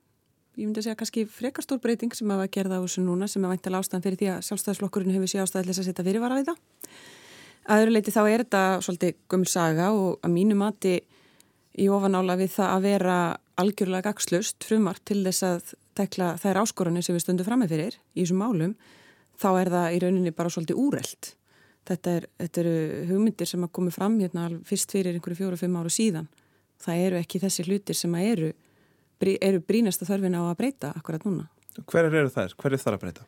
ég 0.57 0.65
myndi 0.65 0.81
að 0.81 0.87
segja 0.87 0.97
kannski 0.99 1.25
frekarstór 1.29 1.81
breyting 1.81 2.13
sem 2.17 2.33
hafa 2.33 2.49
gerða 2.53 2.81
á 2.81 2.83
þessu 2.83 3.05
núna 3.05 3.29
sem 3.29 3.45
er 3.45 3.53
væntal 3.53 3.77
ástæðan 3.77 4.03
fyrir 4.05 4.19
því 4.19 4.31
að 4.33 4.43
sjálfstæðisflokkurinn 4.49 5.15
hefur 5.15 5.31
sér 5.31 5.45
ástæðilega 5.45 5.79
að 5.79 5.87
setja 5.89 6.05
fyrirvara 6.09 6.39
við 6.41 6.49
það. 6.51 6.59
Aður 7.73 7.93
leiti 7.93 8.13
þá 8.13 8.21
er 8.25 8.43
þetta 8.43 8.63
svolítið 8.83 9.15
gömul 9.31 9.49
saga 9.49 9.91
og 9.95 10.19
að 10.25 10.33
mínu 10.33 10.57
mati 10.59 10.97
í 11.79 11.87
ofanála 11.89 12.35
við 12.37 12.53
það 12.57 12.73
að 12.75 12.85
vera 12.89 13.17
algjörlega 13.61 14.09
gagslust 14.09 14.65
frumvarp 14.65 15.03
til 15.05 15.21
þess 15.25 15.45
að 15.47 15.73
tekla 15.97 16.33
þær 16.41 16.63
áskoranir 16.63 17.05
sem 17.05 17.15
við 17.15 17.25
stöndum 17.25 17.47
fram 17.47 17.61
með 17.61 17.75
fyrir 17.75 17.97
í 18.15 18.23
þessum 18.23 18.41
málum, 18.41 18.75
þá 19.37 19.49
er 19.61 19.73
það 19.73 19.87
í 19.93 20.03
rauninni 20.03 20.35
bara 20.35 20.53
svolítið 20.53 20.81
úrelt 20.81 21.33
Þetta, 21.83 22.11
er, 22.15 22.27
þetta 22.39 22.61
eru 22.61 22.75
hugmyndir 23.09 23.49
sem 23.49 23.63
að 23.65 23.71
komi 23.75 23.91
fram 23.91 24.15
hérna 24.21 24.45
fyrst 24.67 24.93
fyrir 24.95 25.17
einhverju 25.17 25.41
fjóru-fimm 25.41 25.73
áru 25.75 25.91
síðan. 25.91 26.29
Það 26.83 27.01
eru 27.07 27.17
ekki 27.19 27.41
þessi 27.43 27.65
hlutir 27.67 27.97
sem 27.99 28.13
að 28.15 28.27
eru, 28.29 28.51
eru 29.33 29.63
brínasta 29.67 30.07
þörfin 30.07 30.37
á 30.39 30.43
að 30.47 30.59
breyta 30.61 30.93
akkurat 30.95 31.25
núna. 31.27 31.49
Hver 31.89 32.07
eru 32.07 32.29
þær? 32.31 32.55
Hver 32.55 32.75
er 32.75 32.83
það 32.83 32.95
að 32.95 33.03
breyta? 33.03 33.27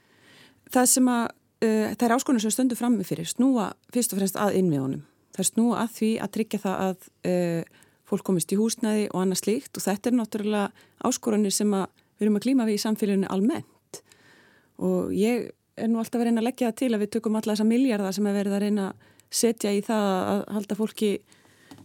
Það 0.72 0.88
sem 0.94 1.10
að, 1.12 1.25
uh, 1.67 1.89
það 1.91 2.08
er 2.08 2.15
áskonur 2.15 2.46
sem 2.46 2.55
stöndu 2.55 2.79
fram 2.79 2.96
með 2.96 3.12
fyrir, 3.12 3.27
snúa 3.27 3.67
fyrst 3.91 4.15
og 4.15 4.22
fremst 4.22 4.39
að 4.39 4.60
innviðunum. 4.62 5.03
Það 5.36 5.44
er 5.44 5.50
snúa 5.51 5.82
að 5.82 5.94
því 5.98 6.12
að 6.24 6.34
tryggja 6.38 6.62
það 6.63 6.86
að 6.86 7.10
uh, 7.34 7.84
fólk 8.09 8.25
komist 8.27 8.53
í 8.53 8.59
húsnæði 8.59 9.07
og 9.12 9.24
annað 9.24 9.41
slíkt 9.43 9.77
og 9.77 9.85
þetta 9.85 10.12
er 10.12 10.17
náttúrulega 10.19 10.88
áskorunir 11.07 11.53
sem 11.55 11.71
að 11.74 11.88
við 12.15 12.27
erum 12.27 12.39
að 12.39 12.45
klíma 12.45 12.67
við 12.67 12.77
í 12.77 12.83
samfélaginu 12.83 13.31
almennt 13.33 14.01
og 14.81 15.13
ég 15.15 15.50
er 15.75 15.89
nú 15.91 16.00
alltaf 16.00 16.21
verið 16.21 16.39
að 16.39 16.47
leggja 16.47 16.69
það 16.69 16.79
til 16.81 16.91
að 16.93 17.01
við 17.03 17.13
tökum 17.15 17.39
alla 17.39 17.55
þessa 17.55 17.67
miljardar 17.67 18.15
sem 18.15 18.27
er 18.29 18.38
verið 18.38 18.57
að 18.57 18.63
reyna 18.65 18.91
að 18.91 19.09
setja 19.35 19.74
í 19.74 19.81
það 19.83 20.05
að 20.15 20.43
halda 20.55 20.77
fólki 20.79 21.09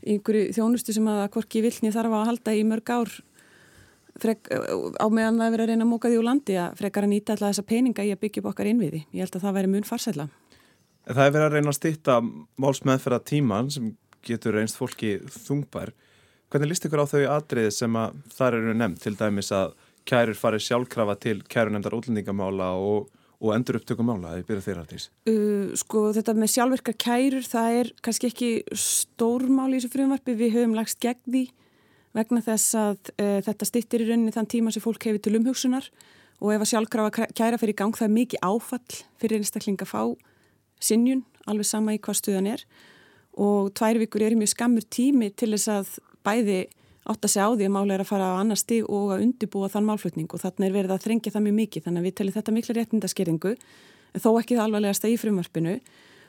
í 0.00 0.14
einhverju 0.14 0.52
þjónustu 0.56 0.94
sem 0.96 1.08
að 1.10 1.24
hvorki 1.34 1.62
vilni 1.64 1.92
þarf 1.92 2.14
að 2.14 2.28
halda 2.30 2.54
í 2.56 2.62
mörg 2.68 2.92
ár 2.94 3.16
frek, 4.20 4.50
á 4.50 5.06
meðan 5.12 5.40
það 5.40 5.46
er 5.46 5.54
verið 5.54 5.64
að 5.64 5.72
reyna 5.72 5.86
að 5.86 5.90
móka 5.90 6.10
því 6.10 6.20
úr 6.20 6.28
landi 6.28 6.56
að 6.60 6.76
frekar 6.80 7.06
að 7.06 7.12
nýta 7.14 7.36
alla 7.36 7.50
þessa 7.50 7.66
peninga 7.68 8.06
í 8.06 8.12
að 8.14 8.22
byggja 8.24 8.42
upp 8.42 8.50
okkar 8.52 8.70
innviði. 8.70 9.02
Ég 9.14 9.24
held 9.24 9.36
að 9.36 9.44
það 9.46 9.56
væri 9.58 9.72
mun 9.74 9.88
farsætla. 9.88 10.28
Það 11.10 11.24
er 11.24 11.34
verið 11.34 11.46
að 11.46 11.56
reyna 11.56 11.72
að 11.72 11.78
stýtta 11.78 12.16
málsmeðferða 12.60 13.20
tíman 13.30 13.70
sem 13.72 13.90
getur 14.26 14.56
reynst 14.56 14.78
fólki 14.78 15.16
þungbar. 15.46 15.94
Hvernig 16.50 16.72
líst 16.72 16.86
ykkur 16.86 17.04
á 17.04 17.12
þau 17.12 17.22
atrið 17.36 17.70
sem 17.74 17.96
að 17.96 18.18
þar 18.34 18.58
eru 18.58 18.74
nefnt 18.74 19.04
til 19.04 19.14
dæmis 19.18 19.52
að 19.54 19.76
kærur 20.08 20.38
farið 20.38 20.66
sjálfkrafa 20.66 21.14
til 21.22 21.38
kærunemdar 21.46 21.94
útlendingamála 21.94 22.72
og 22.74 23.10
og 23.40 23.54
endur 23.56 23.78
upptökum 23.78 24.04
mála, 24.04 24.34
það 24.34 24.40
er 24.40 24.46
byrjað 24.48 24.66
þeirra 24.66 24.82
þess? 24.90 25.10
Uh, 25.30 25.70
sko 25.80 26.02
þetta 26.12 26.34
með 26.36 26.50
sjálfverkar 26.54 26.96
kærur, 27.00 27.46
það 27.48 27.76
er 27.78 27.90
kannski 28.04 28.28
ekki 28.28 28.50
stórmál 28.76 29.70
í 29.70 29.78
þessu 29.78 29.92
frumvarfi, 29.94 30.34
við 30.36 30.56
höfum 30.58 30.76
lagst 30.76 31.00
gegn 31.00 31.22
því 31.24 31.44
vegna 32.16 32.42
þess 32.44 32.76
að 32.76 33.12
uh, 33.14 33.38
þetta 33.46 33.68
stittir 33.68 34.04
í 34.04 34.10
rauninni 34.10 34.34
þann 34.34 34.50
tíma 34.52 34.74
sem 34.74 34.84
fólk 34.84 35.08
hefur 35.08 35.22
til 35.24 35.38
umhugsunar. 35.38 35.88
Og 36.40 36.54
ef 36.54 36.62
að 36.64 36.70
sjálfkrafa 36.72 37.26
kæra 37.36 37.58
fyrir 37.60 37.76
gang 37.76 37.96
það 37.96 38.06
er 38.06 38.14
mikið 38.14 38.44
áfall 38.48 39.00
fyrir 39.20 39.40
einstakling 39.40 39.80
að 39.84 39.90
fá 39.90 40.02
sinjun, 40.80 41.24
alveg 41.44 41.68
sama 41.68 41.96
í 41.96 42.00
hvað 42.00 42.16
stuðan 42.20 42.48
er. 42.54 42.62
Og 43.40 43.68
tvær 43.76 44.00
vikur 44.00 44.24
er 44.24 44.36
mjög 44.40 44.54
skammur 44.54 44.86
tími 44.88 45.28
til 45.36 45.52
þess 45.52 45.68
að 45.72 45.90
bæði 46.26 46.60
átt 47.10 47.24
að 47.24 47.32
segja 47.32 47.48
á 47.48 47.56
því 47.56 47.66
að 47.66 47.74
mála 47.74 47.94
er 47.96 48.04
að 48.04 48.10
fara 48.10 48.32
á 48.36 48.40
annar 48.40 48.60
stig 48.60 48.86
og 48.86 49.14
að 49.14 49.24
undibúa 49.24 49.70
þann 49.72 49.86
málflutning 49.88 50.28
og 50.30 50.42
þannig 50.42 50.66
er 50.68 50.74
verið 50.76 50.94
að 50.94 51.04
þrengja 51.06 51.32
það 51.34 51.46
mjög 51.46 51.56
mikið 51.60 51.86
þannig 51.86 52.00
að 52.02 52.08
við 52.08 52.16
telum 52.18 52.36
þetta 52.36 52.54
miklu 52.56 52.76
réttindaskeringu 52.76 53.52
en 53.56 54.24
þó 54.24 54.30
ekki 54.40 54.58
það 54.58 54.64
alvarlegast 54.66 55.06
að 55.06 55.14
í 55.14 55.20
frumvarpinu 55.20 55.76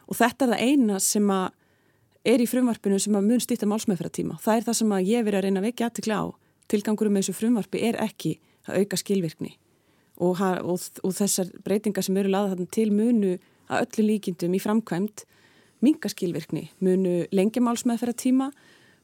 og 0.07 0.19
þetta 0.19 0.45
er 0.47 0.53
það 0.53 0.63
eina 0.69 1.01
sem 1.03 1.33
að 1.35 1.49
er 2.31 2.43
í 2.43 2.47
frumvarpinu 2.49 2.99
sem 3.01 3.17
að 3.17 3.27
mun 3.27 3.41
stýtta 3.41 3.67
málsmeðfæra 3.69 4.13
tíma. 4.13 4.37
Það 4.41 4.59
er 4.59 4.65
það 4.67 4.77
sem 4.77 4.91
að 4.93 5.07
ég 5.09 5.25
verið 5.25 5.39
að 5.39 5.45
reyna 5.47 5.61
að 5.61 5.67
vekja 5.67 5.87
aðtikla 5.89 6.19
á. 6.21 6.25
Tilgangurum 6.69 7.15
með 7.15 7.25
þessu 7.25 7.37
frumvarpi 7.39 7.81
er 7.87 7.97
ekki 8.03 8.35
að 8.69 8.83
auka 8.83 8.99
skilvirkni 9.01 9.55
og, 10.21 10.37
og, 10.37 10.83
og 11.01 11.15
þessar 11.17 11.49
breytingar 11.65 12.05
sem 12.05 12.17
eru 12.21 12.31
þarna 12.31 12.67
til 12.69 12.91
munu 12.93 13.37
að 13.71 13.87
öllu 13.87 14.07
líkindum 14.11 14.53
í 14.53 14.61
framkvæmt 14.61 15.25
minga 15.81 16.11
skilvirkni, 16.11 16.67
munu 16.77 17.23
lengja 17.33 17.63
málsmeðfæra 17.65 18.13
tíma 18.13 18.51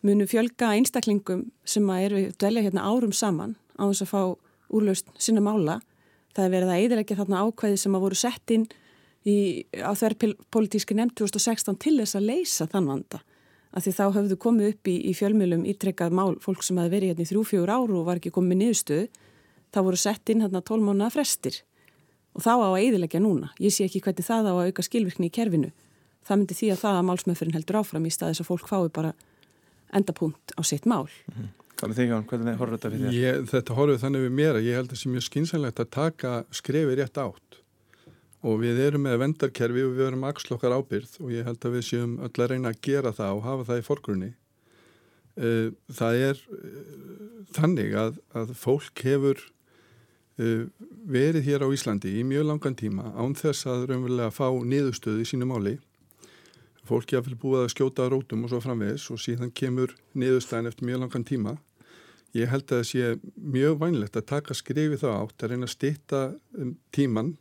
munu 0.05 0.27
fjölga 0.29 0.73
einstaklingum 0.75 1.47
sem 1.67 1.87
að 1.89 2.03
eru 2.07 2.23
dvelja 2.37 2.65
hérna 2.67 2.85
árum 2.85 3.13
saman 3.15 3.55
á 3.77 3.89
þess 3.89 4.05
að 4.05 4.11
fá 4.11 4.21
úrlaust 4.73 5.09
sinna 5.21 5.43
mála. 5.43 5.79
Það 6.35 6.45
er 6.45 6.53
verið 6.53 6.73
að 6.73 6.83
eðilegja 6.83 7.17
þarna 7.21 7.45
ákvæði 7.47 7.79
sem 7.81 7.95
að 7.97 8.03
voru 8.05 8.19
sett 8.19 8.53
inn 8.53 8.67
í, 9.25 9.37
á 9.81 9.91
þverrpolitíski 9.97 10.97
nefnd 10.97 11.15
2016 11.17 11.79
til 11.81 11.95
þess 12.01 12.19
að 12.19 12.27
leysa 12.31 12.67
þann 12.71 12.91
vanda. 12.91 13.21
Af 13.73 13.85
því 13.85 13.93
þá 13.97 14.03
höfðu 14.15 14.37
komið 14.41 14.69
upp 14.73 14.89
í, 14.89 14.95
í 15.09 15.13
fjölmjölum 15.17 15.65
ítrekkað 15.69 16.13
mál 16.15 16.37
fólk 16.43 16.63
sem 16.65 16.77
hafi 16.79 16.93
verið 16.93 17.13
hérna 17.13 17.25
í 17.25 17.31
þrjú-fjögur 17.31 17.73
áru 17.73 17.97
og 18.01 18.05
var 18.07 18.21
ekki 18.21 18.33
komið 18.35 18.61
niðurstöðu. 18.61 19.09
Það 19.73 19.87
voru 19.89 19.99
sett 20.01 20.31
inn 20.31 20.45
hérna 20.45 20.63
tólmána 20.65 21.09
frestir 21.13 21.59
og 22.37 22.45
þá 22.45 22.53
á 22.53 22.67
að 22.69 22.83
eðilegja 22.85 23.21
núna. 23.21 23.49
Ég 23.59 23.73
sé 23.73 23.87
ekki 23.87 24.01
hvernig 24.05 24.25
það 24.25 24.49
á 24.49 24.53
að 24.53 24.69
auka 24.69 24.85
skilvirkni 24.85 25.29
í 25.29 25.33
kerfinu. 25.33 25.71
Það 26.27 26.39
myndi 26.39 26.57
því 26.57 26.69
að 26.73 26.81
það 26.83 26.97
að 26.99 27.07
málsmöfurinn 27.07 27.57
heldur 27.57 27.79
áfram 27.81 28.05
í 28.05 28.13
staðis 28.13 28.41
að 28.43 28.49
fólk 28.51 28.69
fái 28.69 28.91
bara 28.93 29.13
endapunkt 29.95 30.55
á 30.57 30.61
sitt 30.65 30.85
mál. 30.85 31.07
Mm 31.07 31.35
-hmm. 31.37 31.53
Hvað 31.77 31.89
með 31.89 31.99
þig 31.99 32.09
Jón, 32.09 32.25
hvernig 32.25 32.57
horfður 32.57 32.77
þetta 32.77 32.89
fyrir 32.89 33.05
þér? 33.05 33.17
Ég, 33.21 33.43
þetta 33.51 33.73
horfður 33.77 34.01
þannig 34.01 34.21
við 34.25 34.31
mér 34.39 34.55
að 34.57 34.65
ég 34.65 34.77
held 34.79 34.87
að 34.87 34.93
það 34.93 35.01
sé 35.01 35.09
mjög 35.13 35.25
skynsanlegt 35.27 35.79
að 35.79 35.89
taka 35.93 36.31
skrefi 36.51 36.95
rétt 36.97 37.17
átt 37.21 37.59
og 38.47 38.59
við 38.61 38.79
erum 38.81 39.05
með 39.05 39.19
vendarkerfi 39.21 39.83
og 39.85 39.93
við 39.97 40.07
erum 40.07 40.25
axlokkar 40.25 40.73
ábyrð 40.73 41.19
og 41.21 41.31
ég 41.33 41.45
held 41.45 41.65
að 41.65 41.75
við 41.77 41.85
séum 41.85 42.17
öll 42.25 42.33
að 42.33 42.49
reyna 42.51 42.71
að 42.73 42.81
gera 42.81 43.13
það 43.13 43.37
og 43.37 43.45
hafa 43.45 43.67
það 43.69 43.81
í 43.81 43.85
forgrunni. 43.85 44.31
Eh, 45.37 45.69
það 45.93 46.19
er 46.29 46.41
eh, 46.57 46.77
þannig 47.53 47.93
að, 47.93 48.17
að 48.33 48.53
fólk 48.57 49.03
hefur 49.05 49.41
eh, 50.41 50.65
verið 51.05 51.45
hér 51.45 51.65
á 51.65 51.73
Íslandi 51.73 52.15
í 52.17 52.23
mjög 52.25 52.47
langan 52.49 52.77
tíma 52.77 53.11
án 53.13 53.37
þess 53.37 53.69
að 53.69 53.85
raunverulega 53.91 54.33
fá 54.33 54.49
niðurstöðu 54.49 55.21
í 55.21 55.29
sínu 55.29 55.49
máli. 55.49 55.77
Fólki 56.89 57.17
hafði 57.17 57.39
búið 57.41 57.65
að 57.65 57.73
skjóta 57.75 58.09
rótum 58.11 58.45
og 58.45 58.53
svo 58.53 58.61
framvegis 58.63 59.07
og 59.13 59.21
síðan 59.23 59.53
kemur 59.55 59.95
niðurstæðin 60.17 60.71
eftir 60.71 60.89
mjög 60.89 61.03
langan 61.03 61.27
tíma. 61.27 61.57
Ég 62.35 62.51
held 62.51 62.67
að 62.67 62.81
það 62.81 62.87
sé 62.89 63.11
mjög 63.35 63.77
vænlegt 63.81 64.17
að 64.19 64.29
taka 64.29 64.55
skrifið 64.57 65.03
þá 65.03 65.09
átt 65.15 65.43
að 65.43 65.53
reyna 65.53 65.67
að 65.69 65.75
stitta 65.75 66.23
um 66.57 66.73
tíman 66.95 67.35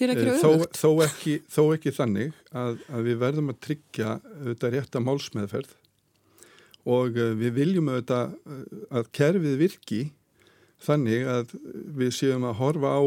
Eh, 0.00 0.38
þó, 0.40 0.64
þó, 0.72 0.88
ekki, 1.04 1.34
þó 1.52 1.62
ekki 1.74 1.92
þannig 1.92 2.32
að, 2.56 2.80
að 2.88 3.08
við 3.10 3.18
verðum 3.20 3.52
að 3.52 3.58
tryggja 3.66 4.14
þetta 4.24 4.70
rétta 4.72 5.02
málsmeðferð 5.04 5.74
og 6.88 7.18
uh, 7.20 7.34
við 7.38 7.52
viljum 7.58 7.90
auðvitað 7.92 8.32
uh, 8.32 8.62
að 8.98 9.10
kerfið 9.14 9.58
virki 9.60 10.00
þannig 10.82 11.28
að 11.28 11.52
við 12.00 12.14
séum 12.16 12.48
að 12.48 12.56
horfa 12.62 12.94
á 12.96 13.02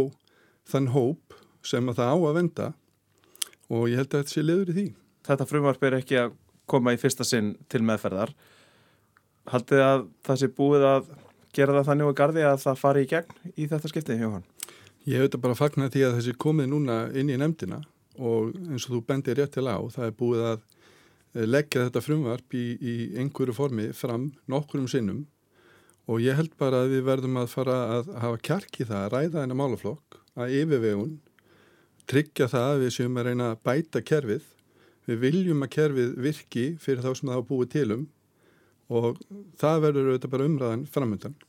þann 0.69 0.91
hóp 0.93 1.39
sem 1.65 1.89
að 1.89 1.99
það 2.03 2.13
á 2.13 2.17
að 2.21 2.37
venda 2.37 2.69
og 3.65 3.89
ég 3.89 3.99
held 3.99 4.13
að 4.13 4.21
þetta 4.21 4.35
sé 4.35 4.45
liður 4.45 4.71
í 4.71 4.77
því. 4.77 4.87
Þetta 5.25 5.47
frumvarp 5.49 5.85
er 5.87 5.99
ekki 5.99 6.19
að 6.21 6.35
koma 6.69 6.93
í 6.95 6.99
fyrsta 7.01 7.25
sinn 7.27 7.55
til 7.71 7.81
meðferðar. 7.85 8.33
Haldið 9.49 9.83
að 9.85 10.05
það 10.25 10.41
sé 10.41 10.49
búið 10.57 10.87
að 10.89 11.09
gera 11.55 11.75
það 11.77 11.89
þannig 11.89 12.11
og 12.11 12.17
gardi 12.17 12.45
að 12.45 12.61
það 12.63 12.79
fari 12.81 13.03
í 13.05 13.09
gegn 13.09 13.51
í 13.53 13.67
þetta 13.71 13.91
skiptið, 13.91 14.23
Jóhann? 14.25 14.47
Ég 15.05 15.19
hef 15.19 15.27
þetta 15.27 15.41
bara 15.43 15.57
fagnat 15.57 15.93
því 15.93 16.07
að 16.07 16.15
þessi 16.17 16.37
komið 16.41 16.71
núna 16.71 16.95
inn 17.13 17.29
í 17.29 17.37
nefndina 17.37 17.83
og 18.15 18.55
eins 18.71 18.87
og 18.87 18.95
þú 18.95 19.01
bendir 19.05 19.37
rétt 19.37 19.53
til 19.53 19.67
á, 19.69 19.77
það 19.93 20.07
er 20.07 20.17
búið 20.17 20.43
að 20.49 20.57
eh, 20.57 21.45
leggja 21.45 21.85
þetta 21.85 22.03
frumvarp 22.03 22.57
í, 22.57 22.65
í 22.79 22.95
einhverju 23.21 23.55
formi 23.55 23.89
fram 23.93 24.31
nokkurum 24.51 24.89
sinnum 24.89 25.25
og 26.09 26.21
ég 26.23 26.37
held 26.37 26.55
bara 26.59 26.83
að 26.83 26.95
við 26.95 27.05
verðum 27.09 27.39
að 27.41 27.51
fara 27.53 27.77
að 27.97 28.11
hafa 28.23 28.41
kjark 28.49 28.81
í 28.81 28.87
það 28.87 29.03
að 29.03 29.13
ræða 29.13 29.37
þennan 29.43 29.61
málaflokk 29.61 30.19
að 30.35 30.57
yfirvegun, 30.59 31.15
tryggja 32.09 32.49
það 32.51 32.67
að 32.71 32.81
við 32.83 32.93
séum 32.97 33.19
að 33.19 33.29
reyna 33.29 33.51
að 33.51 33.61
bæta 33.65 34.01
kerfið, 34.05 34.49
við 35.05 35.21
viljum 35.21 35.63
að 35.65 35.73
kerfið 35.75 36.17
virki 36.25 36.65
fyrir 36.81 37.03
þá 37.03 37.11
sem 37.11 37.29
það 37.29 37.37
hafa 37.37 37.47
búið 37.49 37.71
tilum 37.75 38.03
og 38.93 39.21
það 39.59 39.79
verður 39.87 40.11
auðvitað 40.11 40.33
bara 40.35 40.49
umræðan 40.49 40.85
framöndan. 40.91 41.39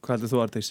Hvað 0.00 0.14
heldur 0.14 0.32
þú, 0.32 0.40
Artís? 0.44 0.70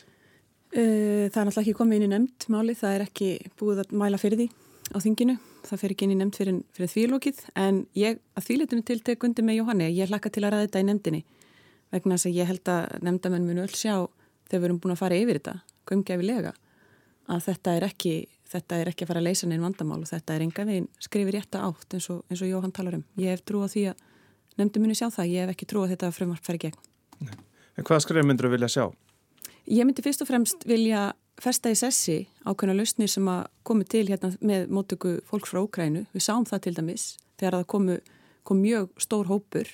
Uh, 0.69 1.29
Það 1.29 1.41
er 1.41 1.48
náttúrulega 1.50 1.63
ekki 1.63 1.77
komið 1.77 2.00
inn 2.00 2.08
í 2.08 2.12
nefnd 2.13 2.48
máli, 2.53 2.75
það 2.77 2.96
er 2.96 3.03
ekki 3.08 3.29
búið 3.58 3.84
að 3.84 3.93
mæla 4.01 4.19
fyrir 4.22 4.41
því 4.41 4.48
á 4.89 4.98
þinginu, 5.01 5.36
það 5.65 5.81
fer 5.81 5.93
ekki 5.93 6.05
inn 6.05 6.13
í 6.13 6.17
nefnd 6.19 6.38
fyrir, 6.39 6.62
fyrir 6.77 6.91
þvílókið, 6.93 7.41
en 7.62 7.84
ég 7.98 8.22
að 8.38 8.46
þvíletinu 8.48 8.86
til 8.86 9.00
tek 9.05 9.25
undir 9.25 9.46
með 9.46 9.60
Jóhanni, 9.60 9.89
ég 9.93 10.10
hlakka 10.10 10.31
til 10.34 10.43
að 10.46 10.53
ræða 10.55 10.65
þetta 10.67 10.81
í 10.81 10.88
nefndinni, 10.88 11.22
vegna 11.93 12.17
þess 12.17 12.29
að 12.29 12.39
ég 12.39 12.50
held 12.50 12.72
að 12.74 12.96
nefndamenn 13.05 13.46
munu 13.50 13.65
öll 13.65 13.74
sjá 13.74 13.93
þegar 14.50 14.63
við 14.63 14.67
erum 14.69 14.81
búin 14.81 14.96
að 14.96 15.01
fara 15.01 15.19
yfir 15.19 15.39
þetta, 15.39 15.55
gömgefilega, 15.89 16.53
að 17.29 17.43
þetta 17.46 17.75
er 17.77 17.88
ekki, 17.89 18.13
þetta 18.50 18.79
er 18.79 18.91
ekki 18.91 19.06
að 19.06 19.12
fara 19.12 19.22
að 19.22 19.27
leysa 19.29 19.50
neinn 19.50 19.63
vandamál 19.63 20.00
og 20.01 20.10
þetta 20.10 20.36
er 20.36 20.46
enga 20.46 20.65
veginn 20.65 20.88
skrifir 21.01 21.38
rétta 21.38 21.62
átt 21.68 21.96
eins 21.98 22.10
og, 22.13 22.24
eins 22.29 22.41
og 22.44 22.50
Jóhann 22.50 22.74
talar 22.75 22.98
um. 22.98 23.06
Ég 23.22 23.36
hef 23.36 23.44
trú 23.46 23.62
á 23.62 23.68
því 23.70 23.86
að 23.91 24.03
nefndi 24.60 24.82
muni 24.84 24.98
sjá 24.98 25.08
það, 25.13 25.32
ég 25.34 25.46
hef 25.46 25.53
ekki 25.53 25.70
trú 25.70 25.84
að 25.84 25.94
þetta 25.94 26.12
frumvarp 26.15 26.46
fari 26.46 26.62
gegn. 26.65 26.79
En 27.77 27.88
hvaða 27.88 28.03
skrif 28.03 28.25
myndur 28.25 28.50
þú 28.50 28.56
vilja 28.58 28.72
sjá? 28.74 28.86
Ég 29.70 29.86
myndi 29.86 30.03
fyrst 30.03 30.24
og 30.25 30.29
fremst 30.29 30.65
vilja 30.68 31.12
festa 31.39 31.72
í 31.72 31.77
sessi 31.77 32.18
ákveðna 32.44 32.75
lausnir 32.79 33.12
sem 33.12 33.27
að 33.32 33.46
komi 33.68 33.86
til 33.88 34.08
hérna 34.10 34.34
með 34.44 34.72
mótöku 34.74 35.20
fólks 35.29 35.53
frá 35.53 35.62
Ókrænu. 35.62 36.08
Við 36.15 36.25
sáum 36.25 36.48
það 36.50 36.65
til 36.65 36.74
dæmis 36.79 37.06
þegar 37.39 37.60
það 37.60 37.70
komu, 37.75 38.00
kom 38.44 38.60
mjög 38.63 38.89
stór 39.00 39.29
hópur 39.29 39.70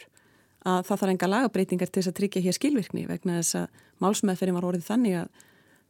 að 0.66 0.86
það 0.90 1.00
þarf 1.02 1.14
enga 1.14 1.32
lagabreitingar 1.32 1.90
til 1.90 2.02
þess 2.02 2.12
að 2.12 2.18
tryggja 2.20 2.44
hér 2.46 2.58
skilvirkni 2.58 3.06
vegna 3.10 3.40
þess 3.40 3.60
að 3.62 3.82
málsmeðferðin 4.04 4.58
var 4.58 4.70
orðið 4.70 4.88
þannig 4.90 5.18
að 5.24 5.44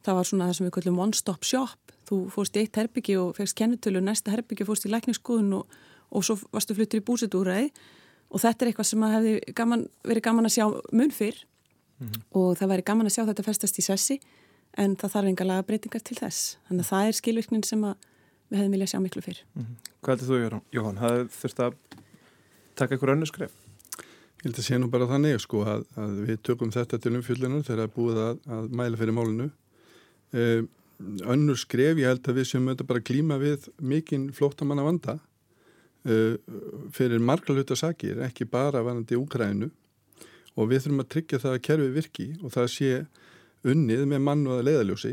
það 0.06 0.18
var 0.18 0.28
svona 0.30 0.48
það 0.48 0.58
sem 0.58 0.68
við 0.68 0.74
kallum 0.76 1.02
one 1.02 1.18
stop 1.18 1.46
shop. 1.46 1.92
Þú 2.06 2.20
fórst 2.32 2.56
í 2.56 2.62
eitt 2.62 2.78
herbyggi 2.78 3.18
og 3.18 3.34
fegst 3.36 3.56
kennutölu, 3.58 4.02
næsta 4.04 4.32
herbyggi 4.34 4.66
fórst 4.68 4.86
í 4.86 4.92
lækningsskoðun 4.92 5.58
og, 5.58 5.76
og 6.14 6.26
svo 6.26 6.38
varstu 6.54 6.76
fluttir 6.78 7.02
í 7.02 7.06
búsetúræði 7.06 7.70
og 8.30 8.42
þetta 8.42 8.64
er 8.64 8.70
eitthvað 8.70 8.90
sem 8.90 9.04
að 9.06 9.14
hefði 9.16 9.54
gaman, 9.58 9.84
verið 10.06 10.26
gaman 10.26 10.48
að 10.48 10.56
sjá 10.56 10.66
mun 10.94 11.14
fyrr 11.14 11.44
og 12.36 12.56
það 12.58 12.72
væri 12.74 12.86
gaman 12.86 13.08
að 13.08 13.16
sjá 13.16 13.24
þetta 13.24 13.46
festast 13.46 13.78
í 13.80 13.84
sessi 13.84 14.18
en 14.76 14.96
það 15.00 15.12
þarf 15.14 15.30
enga 15.30 15.46
laga 15.48 15.66
breytingar 15.66 16.04
til 16.04 16.18
þess. 16.18 16.56
Þannig 16.68 16.84
að 16.84 16.90
það 16.90 17.10
er 17.10 17.18
skilvirknin 17.20 17.64
sem 17.66 17.84
að 17.88 18.08
við 18.50 18.58
hefðum 18.60 18.74
viljað 18.76 18.90
sjá 18.92 18.98
miklu 19.02 19.22
fyrr. 19.24 19.44
Hvað 20.04 20.26
heldur 20.26 20.56
þú, 20.56 20.60
Jóhann? 20.76 21.00
Það 21.00 21.22
þurft 21.36 21.62
að 21.64 21.78
taka 22.78 22.98
ykkur 22.98 23.14
önnu 23.16 23.28
skrif? 23.30 23.54
Ég 24.42 24.50
held 24.50 24.60
að 24.60 24.66
sé 24.66 24.78
nú 24.78 24.90
bara 24.92 25.08
þannig 25.10 25.40
sko 25.42 25.62
að, 25.66 25.86
að 25.98 26.18
við 26.28 26.42
tökum 26.46 26.72
þetta 26.74 27.00
til 27.02 27.14
umfjöldunar 27.16 27.64
þegar 27.66 27.86
er 27.86 27.94
búið 27.94 28.20
að, 28.22 28.42
að 28.58 28.68
mæla 28.78 29.00
fyrir 29.00 29.16
málinu. 29.16 29.48
Uh, 30.34 30.66
önnur 31.28 31.58
skref, 31.60 31.98
ég 32.00 32.08
held 32.08 32.28
að 32.28 32.40
við 32.40 32.48
séum 32.50 32.68
auðvitað 32.70 32.88
bara 32.88 33.02
að 33.02 33.08
glíma 33.10 33.36
við 33.40 33.66
mikinn 33.78 34.30
flóttamanna 34.34 34.84
vanda 34.86 35.18
uh, 36.08 36.36
fyrir 36.96 37.20
marga 37.20 37.54
hluta 37.54 37.76
sakir, 37.76 38.22
ekki 38.24 38.48
bara 38.48 38.82
varandi 38.84 39.18
Úkrænu 39.18 39.70
og 40.56 40.70
við 40.70 40.86
þurfum 40.86 41.04
að 41.04 41.10
tryggja 41.12 41.42
það 41.42 41.56
að 41.56 41.64
kerfi 41.68 41.88
virki 41.94 42.28
og 42.40 42.54
það 42.54 42.70
sé 42.72 42.90
unnið 43.66 44.06
með 44.08 44.24
mann 44.24 44.46
og 44.48 44.60
að 44.60 44.68
leiðaljósi 44.70 45.12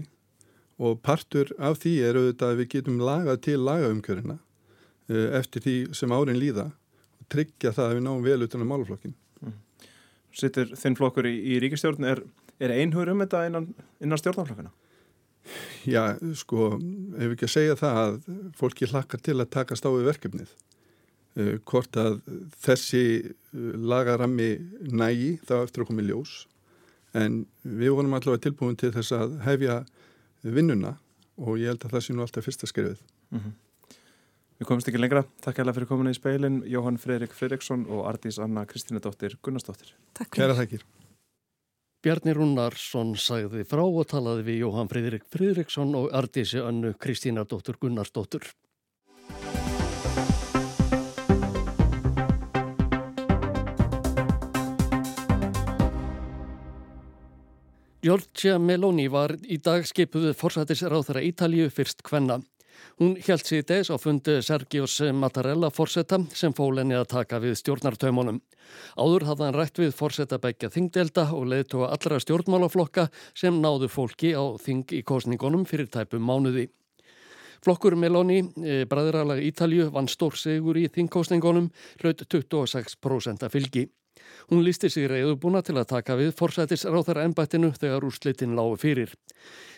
og 0.84 1.02
partur 1.06 1.52
af 1.60 1.82
því 1.84 1.93
er 2.08 2.19
auðvitað 2.19 2.54
að 2.54 2.62
við 2.62 2.69
getum 2.78 3.02
lagað 3.04 3.41
til 3.49 3.58
lagaumkjörina 3.67 4.38
uh, 4.38 5.28
eftir 5.39 5.65
því 5.65 5.76
sem 5.99 6.15
árin 6.15 6.39
líða 6.39 6.69
og 7.19 7.28
tryggja 7.34 7.73
það 7.76 7.89
að 7.89 7.97
við 7.97 8.08
náum 8.08 8.23
vel 8.23 8.39
utan 8.47 8.63
á 8.63 8.71
máluflokkin. 8.71 9.17
Sittur 10.34 10.71
þinn 10.80 10.95
flokkur 10.97 11.28
í, 11.30 11.36
í 11.54 11.60
ríkistjórn, 11.62 12.08
er, 12.10 12.23
er 12.58 12.73
einhugur 12.73 13.12
um 13.13 13.21
þetta 13.21 13.43
innan, 13.49 13.67
innan 14.02 14.17
stjórnarflokkana? 14.17 14.71
Já, 15.89 16.15
sko, 16.39 16.77
ef 17.19 17.34
ekki 17.34 17.47
að 17.47 17.53
segja 17.53 17.79
það 17.79 17.99
að 18.03 18.19
fólki 18.60 18.89
hlakkar 18.89 19.23
til 19.23 19.38
að 19.39 19.51
takast 19.56 19.86
á 19.86 19.89
við 19.91 20.08
verkefnið. 20.12 20.53
Uh, 21.34 21.56
hvort 21.65 21.97
að 21.97 22.19
þessi 22.62 23.06
uh, 23.25 23.73
lagarammi 23.82 24.51
nægi 24.93 25.39
þá 25.47 25.56
eftir 25.63 25.84
að 25.84 25.89
koma 25.89 26.06
í 26.06 26.10
ljós. 26.12 26.36
En 27.17 27.43
við 27.62 27.95
vorum 27.97 28.15
allavega 28.17 28.45
tilbúin 28.47 28.77
til 28.79 28.93
þess 28.93 29.15
að 29.17 29.39
hefja 29.45 29.82
vinnuna 30.43 30.95
og 31.41 31.60
ég 31.62 31.73
held 31.73 31.86
að 31.86 31.95
það 31.95 32.06
sé 32.06 32.15
nú 32.15 32.25
alltaf 32.25 32.45
fyrsta 32.45 32.69
skrifið. 32.69 33.01
Mm 33.34 33.39
-hmm. 33.39 33.53
Við 34.60 34.67
komumst 34.67 34.88
ekki 34.88 35.01
lengra. 35.01 35.25
Takk 35.41 35.58
hérlega 35.58 35.75
fyrir 35.75 35.89
komuna 35.89 36.12
í 36.13 36.17
speilin, 36.17 36.63
Jóhann 36.69 36.97
Freirik 36.97 37.34
Freiriksson 37.34 37.86
og 37.89 38.06
Ardís 38.08 38.39
Anna 38.39 38.65
Kristínadóttir 38.65 39.36
Gunnarsdóttir. 39.41 39.93
Takk 40.13 40.29
Kæra 40.38 40.56
þakkir. 40.56 40.86
Bjarni 42.03 42.33
Rúnarsson 42.35 43.13
sagði 43.15 43.61
frá 43.63 43.79
og 43.85 44.03
talaði 44.11 44.41
við 44.43 44.57
Jóhann 44.65 44.89
Freirik 44.91 45.23
Freiriksson 45.31 45.93
og 45.95 46.09
Ardísi 46.11 46.59
Annu 46.59 46.89
Kristínadóttir 46.99 47.77
Gunnarsdóttir. 47.79 48.43
Giorgia 58.03 58.57
Meloni 58.59 59.07
var 59.07 59.37
í 59.47 59.61
dag 59.63 59.87
skipuð 59.87 60.33
forsætisráð 60.35 61.07
þeirra 61.07 61.23
Ítalíu 61.23 61.71
fyrst 61.71 62.03
hvenna. 62.03 62.41
Hún 62.99 63.15
hjælt 63.17 63.47
sér 63.47 63.65
des 63.67 63.89
á 63.89 63.97
fundu 63.97 64.41
Sergios 64.41 64.99
Mattarella 65.13 65.69
forsetta 65.73 66.19
sem 66.33 66.53
fól 66.53 66.77
henni 66.77 66.95
að 66.95 67.09
taka 67.15 67.39
við 67.41 67.57
stjórnartaumunum. 67.61 68.41
Áður 68.97 69.25
hafði 69.29 69.47
hann 69.47 69.57
rætt 69.57 69.81
við 69.81 69.95
forsetta 69.97 70.39
begja 70.43 70.69
þingdelda 70.69 71.29
og 71.33 71.49
leiðtóa 71.51 71.89
allra 71.95 72.19
stjórnmálaflokka 72.21 73.09
sem 73.33 73.57
náðu 73.63 73.89
fólki 73.89 74.35
á 74.37 74.43
þing 74.61 74.93
í 74.93 75.01
kosningunum 75.01 75.65
fyrir 75.65 75.89
tæpum 75.89 76.23
mánuði. 76.23 76.69
Flokkur 77.63 77.95
Meloni, 77.95 78.41
e, 78.59 78.83
bræðralag 78.91 79.39
Ítalju, 79.39 79.87
vann 79.95 80.09
stór 80.11 80.35
sigur 80.35 80.75
í 80.75 80.89
þingkosningunum, 80.91 81.69
hlaut 82.01 82.25
26% 82.27 83.45
af 83.47 83.53
fylgi. 83.55 83.87
Hún 84.51 84.63
lísti 84.65 84.89
sig 84.91 85.09
reyðubúna 85.09 85.63
til 85.65 85.77
að 85.79 85.89
taka 85.95 86.17
við 86.19 86.31
forsætisráþara 86.39 87.25
ennbættinu 87.27 87.73
þegar 87.77 88.07
úrslitin 88.07 88.55
lágu 88.57 88.77
fyrir. 88.81 89.13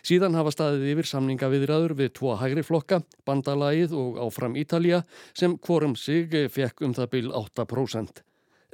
Síðan 0.06 0.38
hafa 0.38 0.54
staðið 0.54 0.92
yfir 0.94 1.10
samninga 1.10 1.50
viðræður 1.54 1.96
við 2.02 2.14
tvo 2.20 2.36
hægri 2.40 2.66
flokka, 2.66 3.02
bandalagið 3.26 3.96
og 3.98 4.22
áfram 4.28 4.58
Ítalja 4.60 5.04
sem 5.34 5.58
hvorum 5.58 5.96
sig 5.96 6.34
fekk 6.54 6.86
um 6.86 6.94
það 6.98 7.12
byl 7.18 7.28
8%. 7.34 8.26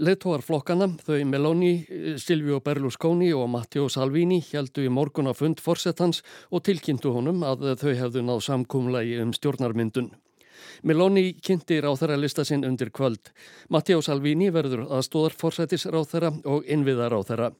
Leittóar 0.01 0.41
flokkana, 0.41 0.87
þau 1.05 1.19
Meloni, 1.29 1.85
Silvio 2.17 2.57
Berlusconi 2.65 3.27
og 3.37 3.51
Matteo 3.53 3.85
Salvini 3.91 4.39
heldu 4.47 4.87
í 4.87 4.89
morgun 4.89 5.29
á 5.29 5.33
fund 5.37 5.61
forsettans 5.61 6.23
og 6.49 6.63
tilkynntu 6.65 7.11
honum 7.13 7.43
að 7.45 7.75
þau 7.83 7.91
hefðu 7.99 8.23
náð 8.25 8.41
samkumlagi 8.47 9.19
um 9.21 9.35
stjórnarmyndun. 9.35 10.09
Meloni 10.83 11.33
kynnti 11.43 11.79
ráþara 11.81 12.17
lista 12.19 12.45
sinn 12.47 12.65
undir 12.67 12.91
kvöld. 12.91 13.33
Matteo 13.69 14.01
Salvini 14.01 14.51
verður 14.53 14.87
aðstóðar 14.89 15.35
forsætisráþara 15.37 16.33
og 16.45 16.65
innviðaráþara. 16.65 17.51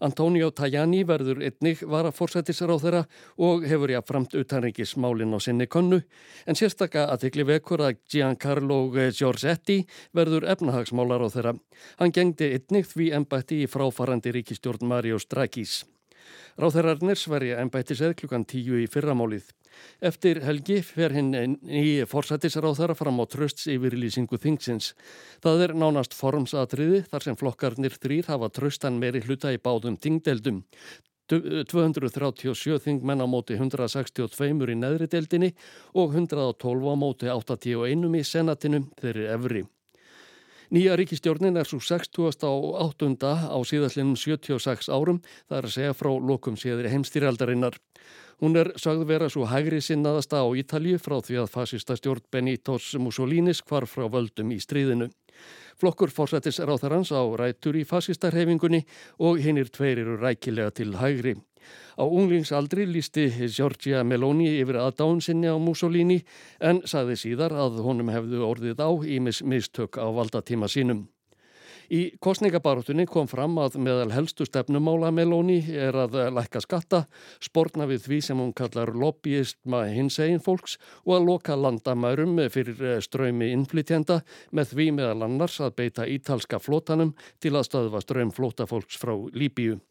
Antonio 0.00 0.50
Tajani 0.50 1.02
verður 1.06 1.40
einnig 1.44 1.82
vara 1.90 2.12
forsætisráþara 2.14 3.04
og 3.42 3.64
hefur 3.68 3.92
jáfnframt 3.94 4.36
utanrengismálinn 4.38 5.34
á 5.34 5.38
sinni 5.42 5.66
konnu 5.66 6.00
en 6.46 6.58
sérstaka 6.58 7.08
aðtikli 7.14 7.46
vekur 7.48 7.84
að 7.86 7.98
Giancarlo 8.10 8.80
Giorgetti 8.94 9.80
verður 10.14 10.48
efnahagsmálaráþara. 10.54 11.56
Hann 11.98 12.14
gengdi 12.14 12.52
einnig 12.54 12.86
því 12.90 13.10
ennbætti 13.18 13.64
í 13.64 13.70
fráfarandi 13.70 14.34
ríkistjórn 14.34 14.86
Mario 14.88 15.18
Strakís. 15.18 15.82
Ráþærarnir 16.60 17.18
sverja 17.18 17.60
ennbættis 17.62 18.02
eð 18.04 18.16
klukkan 18.20 18.46
tíu 18.48 18.78
í 18.82 18.88
fyrramálið. 18.90 19.48
Eftir 20.04 20.40
helgi 20.44 20.80
fer 20.86 21.14
hinn 21.14 21.56
í 21.66 22.04
forsættisráþara 22.10 22.94
fram 22.98 23.18
á 23.22 23.24
trösts 23.30 23.66
yfirlýsingu 23.70 24.38
þingsins. 24.40 24.92
Það 25.42 25.64
er 25.66 25.74
nánast 25.80 26.14
formsatriði 26.14 27.02
þar 27.10 27.26
sem 27.26 27.40
flokkarnir 27.40 27.98
þrýr 27.98 28.30
hafa 28.30 28.52
tröstan 28.54 29.00
meiri 29.02 29.24
hluta 29.26 29.52
í 29.54 29.58
báðum 29.58 29.98
tingdeldum. 29.98 30.62
237 31.30 32.82
þingmenn 32.84 33.24
á 33.24 33.26
móti 33.26 33.56
162 33.56 34.50
í 34.74 34.76
neðri 34.76 35.08
deldinni 35.08 35.54
og 35.96 36.12
112 36.12 36.84
á 36.84 36.94
móti 37.00 37.30
81 37.32 38.18
í 38.20 38.24
senatinu 38.28 38.84
þeirri 39.00 39.30
efri. 39.32 39.64
Nýja 40.74 40.96
ríkistjórnin 40.98 41.54
er 41.54 41.68
svo 41.70 41.78
60. 41.78 42.18
á 42.42 42.50
8. 42.50 43.14
á 43.22 43.58
síðastlinum 43.62 44.16
76 44.18 44.88
árum, 44.90 45.20
það 45.46 45.58
er 45.58 45.68
að 45.68 45.74
segja 45.76 45.94
frá 45.94 46.10
lokum 46.18 46.56
síðri 46.58 46.90
heimstýraldarinnar. 46.90 47.76
Hún 48.42 48.58
er 48.58 48.72
sagð 48.82 49.04
vera 49.06 49.28
svo 49.30 49.46
hægri 49.46 49.78
sinnaðasta 49.78 50.42
á 50.42 50.50
Ítalju 50.50 50.98
frá 50.98 51.20
því 51.22 51.38
að 51.44 51.52
fasista 51.54 51.94
stjórn 51.94 52.26
Benítós 52.26 52.90
Mussolinis 52.98 53.62
hvar 53.62 53.86
frá 53.86 54.08
völdum 54.10 54.50
í 54.50 54.58
stríðinu. 54.58 55.12
Flokkur 55.78 56.10
fórsættis 56.10 56.58
ráþarans 56.58 57.14
á 57.14 57.22
rætur 57.22 57.78
í 57.78 57.86
fasistarhefingunni 57.86 58.82
og 59.22 59.38
hinnir 59.46 59.70
tveir 59.70 60.02
eru 60.02 60.18
rækilega 60.18 60.74
til 60.74 60.96
hægri. 60.98 61.36
Á 61.94 62.04
unglingsaldri 62.04 62.86
lísti 62.90 63.28
Giorgia 63.46 64.04
Meloni 64.04 64.50
yfir 64.58 64.80
aðdán 64.82 65.22
sinni 65.24 65.50
á 65.50 65.56
Mussolini 65.56 66.20
en 66.60 66.82
sagði 66.84 67.20
síðar 67.20 67.54
að 67.54 67.82
honum 67.86 68.12
hefðu 68.14 68.44
orðið 68.46 68.84
á 68.84 68.90
ímis 69.16 69.42
mistök 69.42 70.00
á 70.00 70.06
valdatíma 70.10 70.68
sínum. 70.68 71.06
Í 71.92 72.16
kostningabaróttunni 72.22 73.04
kom 73.08 73.28
fram 73.28 73.58
að 73.60 73.76
meðal 73.84 74.10
helstu 74.14 74.46
stefnumála 74.48 75.10
Meloni 75.12 75.58
er 75.68 75.96
að 76.04 76.16
lækka 76.32 76.62
skatta, 76.64 77.04
spórna 77.44 77.88
við 77.90 78.06
því 78.06 78.20
sem 78.24 78.40
hún 78.40 78.54
kallar 78.56 78.94
lobbyistma 78.96 79.84
hins 79.92 80.18
egin 80.22 80.42
fólks 80.44 80.78
og 81.04 81.18
að 81.18 81.28
loka 81.28 81.58
landamærum 81.60 82.38
fyrir 82.52 83.02
ströymi 83.04 83.52
innflytjenda 83.52 84.22
með 84.52 84.72
því 84.74 84.90
meðal 84.98 85.26
annars 85.28 85.60
að 85.60 85.76
beita 85.82 86.08
ítalska 86.08 86.62
flótanum 86.62 87.12
til 87.40 87.54
að 87.54 87.68
stöðva 87.68 88.04
ströym 88.04 88.32
flótafólks 88.32 89.00
frá 89.00 89.16
Líbíu. 89.34 89.82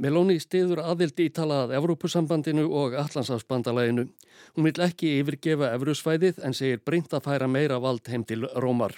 Meloni 0.00 0.38
stiður 0.40 0.80
aðild 0.80 1.18
ítalað 1.20 1.74
Evrópusambandinu 1.76 2.64
og 2.72 2.94
Allandsafsbandalæginu. 2.96 4.06
Hún 4.56 4.68
vil 4.68 4.84
ekki 4.86 5.18
yfirgefa 5.20 5.74
Evrusvæðið 5.76 6.40
en 6.46 6.56
segir 6.56 6.80
breynt 6.80 7.12
að 7.12 7.26
færa 7.26 7.48
meira 7.48 7.76
vald 7.82 8.08
heim 8.08 8.24
til 8.24 8.46
Rómar. 8.56 8.96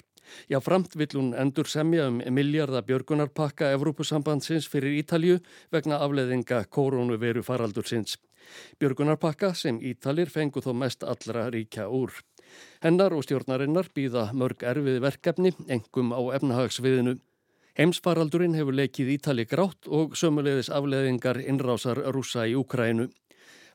Já, 0.49 0.59
framt 0.63 0.95
vill 0.95 1.11
hún 1.13 1.33
endur 1.37 1.67
semja 1.69 2.07
um 2.07 2.21
miljardabjörgunarpakka 2.37 3.73
Evrópusambandsins 3.75 4.69
fyrir 4.71 4.95
Ítalju 5.01 5.41
vegna 5.71 5.99
afleðinga 6.01 6.63
koronaviru 6.69 7.43
faraldursins. 7.43 8.15
Björgunarpakka 8.79 9.53
sem 9.53 9.77
Ítalir 9.81 10.31
fengu 10.31 10.63
þó 10.63 10.73
mest 10.73 11.03
allra 11.03 11.49
ríkja 11.53 11.89
úr. 11.89 12.13
Hennar 12.81 13.13
og 13.13 13.25
stjórnarinnar 13.25 13.91
býða 13.93 14.29
mörg 14.33 14.63
erfið 14.63 15.01
verkefni, 15.03 15.53
engum 15.67 16.13
á 16.15 16.21
efnahagsviðinu. 16.37 17.19
Heimsfaraldurinn 17.75 18.53
hefur 18.55 18.71
leikið 18.71 19.09
Ítali 19.17 19.43
grátt 19.51 19.89
og 19.91 20.13
sömulegðis 20.15 20.69
afleðingar 20.71 21.41
innrásar 21.43 21.99
rúsa 22.15 22.45
í 22.47 22.53
Úkrænu. 22.55 23.09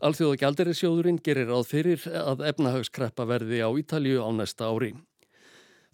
Alþjóða 0.00 0.38
gjaldirisjóðurinn 0.40 1.18
gerir 1.20 1.50
ráð 1.50 1.66
fyrir 1.68 2.06
að 2.08 2.46
efnahagskreppa 2.48 3.28
verði 3.28 3.60
á 3.60 3.68
Ítalju 3.68 4.24
á 4.24 4.28
næsta 4.32 4.70
ári. 4.72 4.94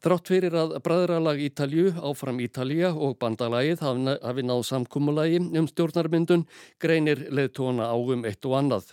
Þrátt 0.07 0.31
fyrir 0.31 0.55
að 0.55 0.77
bræðralag 0.87 1.43
Ítalju, 1.49 1.97
áfram 1.99 2.39
Ítalja 2.47 2.93
og 2.95 3.19
bandalagið 3.19 3.83
hafi 3.83 4.47
náð 4.47 4.63
samkúmulagi 4.71 5.43
um 5.43 5.67
stjórnarmyndun 5.67 6.47
greinir 6.79 7.27
leðtóna 7.35 7.91
á 7.91 7.97
um 7.99 8.23
eitt 8.23 8.47
og 8.47 8.61
annað. 8.61 8.93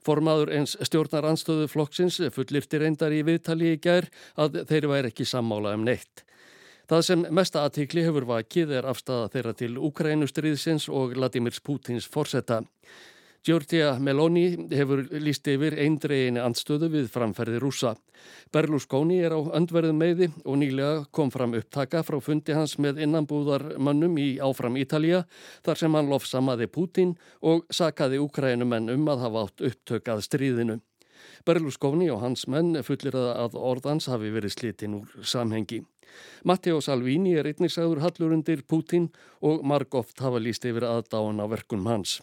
Formaður 0.00 0.56
eins 0.56 0.78
stjórnaranstöðu 0.80 1.68
flokksins 1.68 2.22
fullirti 2.32 2.80
reyndar 2.80 3.12
í 3.12 3.20
viðtali 3.28 3.74
í 3.74 3.80
gær 3.82 4.08
að 4.40 4.62
þeir 4.70 4.88
væri 4.88 5.12
ekki 5.12 5.28
sammála 5.28 5.76
um 5.76 5.84
neitt. 5.84 6.24
Það 6.84 7.02
sem 7.06 7.24
mesta 7.32 7.64
aðtikli 7.64 8.04
hefur 8.04 8.26
vakið 8.28 8.76
er 8.76 8.86
afstæða 8.90 9.30
þeirra 9.32 9.56
til 9.56 9.72
Ukrænustriðsins 9.88 10.90
og 10.92 11.14
Vladimir 11.16 11.56
Putins 11.64 12.08
forsetta. 12.10 12.60
Giorgia 13.44 13.94
Meloni 14.00 14.44
hefur 14.72 15.02
líst 15.20 15.48
yfir 15.52 15.74
eindreginni 15.80 16.40
andstöðu 16.40 16.88
við 16.94 17.10
framferði 17.12 17.58
rúsa. 17.60 17.90
Berlusconi 18.52 19.18
er 19.20 19.36
á 19.36 19.40
öndverðum 19.58 20.00
meði 20.00 20.30
og 20.44 20.56
nýlega 20.60 21.04
kom 21.12 21.32
fram 21.32 21.52
upptaka 21.56 22.00
frá 22.04 22.16
fundi 22.24 22.56
hans 22.56 22.78
með 22.80 23.02
innanbúðarmönnum 23.04 24.16
í 24.20 24.30
áfram 24.44 24.80
Ítalija 24.80 25.26
þar 25.64 25.80
sem 25.82 26.00
hann 26.00 26.08
lofsamaði 26.12 26.70
Putin 26.72 27.18
og 27.44 27.68
sakaði 27.68 28.20
Ukrænumenn 28.24 28.92
um 28.96 29.12
að 29.12 29.26
hafa 29.26 29.44
átt 29.44 29.68
upptökað 29.72 30.24
stríðinu. 30.24 30.80
Berlusconi 31.46 32.10
og 32.12 32.22
hans 32.22 32.46
menn 32.50 32.78
fullir 32.86 33.16
að 33.18 33.56
orðans 33.58 34.08
hafi 34.12 34.30
verið 34.34 34.54
slitinn 34.56 34.98
úr 35.00 35.24
samhengi. 35.26 35.82
Matteo 36.44 36.80
Salvini 36.84 37.34
er 37.38 37.48
einnig 37.50 37.72
sagður 37.72 38.02
hallur 38.04 38.36
undir 38.36 38.62
Putin 38.68 39.08
og 39.42 39.64
margóft 39.66 40.20
hafa 40.22 40.42
líst 40.42 40.66
yfir 40.68 40.86
aðdáan 40.88 41.42
á 41.42 41.46
verkunum 41.50 41.90
hans. 41.90 42.20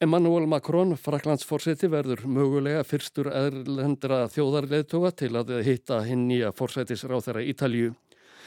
Emmanuel 0.00 0.46
Macron, 0.48 0.94
fraklandsforseti, 0.96 1.90
verður 1.92 2.22
mögulega 2.24 2.86
fyrstur 2.88 3.28
erlendra 3.36 4.22
þjóðarleðtoga 4.32 5.10
til 5.12 5.34
að 5.36 5.58
hitta 5.66 5.98
hinn 6.06 6.22
nýja 6.30 6.54
forsætisráþara 6.56 7.42
Ítalju. 7.52 7.92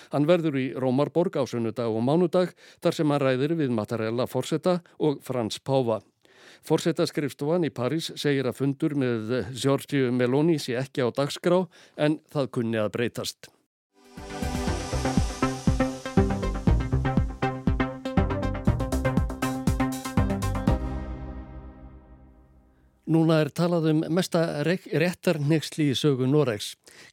Hann 0.09 0.25
verður 0.25 0.57
í 0.57 0.65
Rómarborg 0.73 1.37
á 1.37 1.45
sunnudag 1.45 1.93
og 1.93 2.01
mánudag 2.05 2.55
þar 2.81 2.97
sem 2.97 3.13
hann 3.13 3.21
ræðir 3.21 3.53
við 3.59 3.75
Mattarella 3.77 4.25
forseta 4.29 4.79
og 4.97 5.21
Frans 5.21 5.61
Páva. 5.61 6.01
Forsetarskrifstofan 6.63 7.67
í 7.67 7.73
París 7.75 8.11
segir 8.19 8.47
að 8.47 8.59
fundur 8.61 8.95
með 8.95 9.33
Giorgio 9.51 10.13
Meloni 10.15 10.55
sé 10.61 10.77
ekki 10.79 11.03
á 11.03 11.11
dagskrá 11.11 11.65
en 11.99 12.21
það 12.31 12.53
kunni 12.55 12.79
að 12.79 12.93
breytast. 12.95 13.49
Núna 23.03 23.41
er 23.43 23.49
talað 23.51 23.89
um 23.89 23.97
mesta 24.15 24.63
réttarnexli 24.63 25.89
í 25.91 25.95
sögu 25.99 26.23
Noregs. 26.23 26.69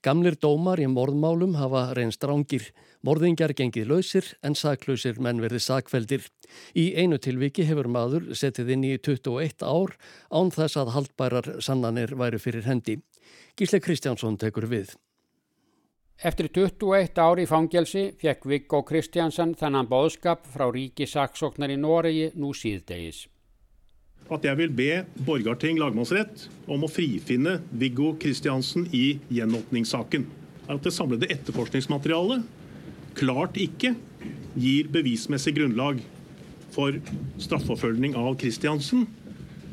Gamlir 0.07 0.37
dómar 0.39 0.79
í 0.79 0.87
morðmálum 0.87 1.57
hafa 1.59 1.89
reynst 1.99 2.23
rángir. 2.23 2.69
Morðingjar 3.03 3.57
gengið 3.59 3.89
lausir 3.91 4.29
en 4.47 4.55
saklausir 4.55 5.19
menn 5.19 5.43
verði 5.43 5.59
sakveldir. 5.65 6.29
Í 6.79 6.95
einu 6.95 7.19
tilviki 7.19 7.67
hefur 7.67 7.89
maður 7.91 8.29
setið 8.39 8.71
inn 8.77 8.87
í 8.87 8.93
21 9.03 9.67
ár 9.67 9.97
án 10.31 10.55
þess 10.55 10.79
að 10.79 10.93
haldbærar 10.95 11.51
sannanir 11.59 12.15
væri 12.15 12.39
fyrir 12.39 12.71
hendi. 12.71 13.01
Gísle 13.59 13.83
Kristjánsson 13.83 14.39
tekur 14.39 14.69
við. 14.71 14.95
Eftir 16.23 16.53
21 16.55 17.19
ár 17.19 17.43
í 17.43 17.49
fangelsi 17.51 18.13
fekk 18.21 18.47
Viggo 18.47 18.85
Kristjánsson 18.87 19.59
þannan 19.59 19.91
bóðskap 19.91 20.47
frá 20.47 20.69
ríki 20.71 21.11
saksóknar 21.11 21.75
í 21.75 21.81
Noregi 21.83 22.31
nú 22.39 22.55
síðdegis 22.55 23.27
at 24.31 24.45
jeg 24.47 24.59
vil 24.61 24.73
be 24.75 24.91
Borgarting 25.27 25.81
lagmannsrett 25.81 26.47
om 26.71 26.85
å 26.87 26.91
frifinne 26.91 27.59
Viggo 27.73 28.13
Kristiansen 28.21 28.87
i 28.95 29.19
gjenåpningssaken. 29.33 30.27
At 30.71 30.85
det 30.87 30.95
samlede 30.95 31.31
etterforskningsmaterialet 31.35 32.45
klart 33.19 33.59
ikke 33.59 33.97
gir 34.55 34.91
bevismessig 34.93 35.57
grunnlag 35.57 36.03
for 36.71 36.95
straffeforfølgning 37.43 38.15
av 38.19 38.37
Kristiansen 38.39 39.09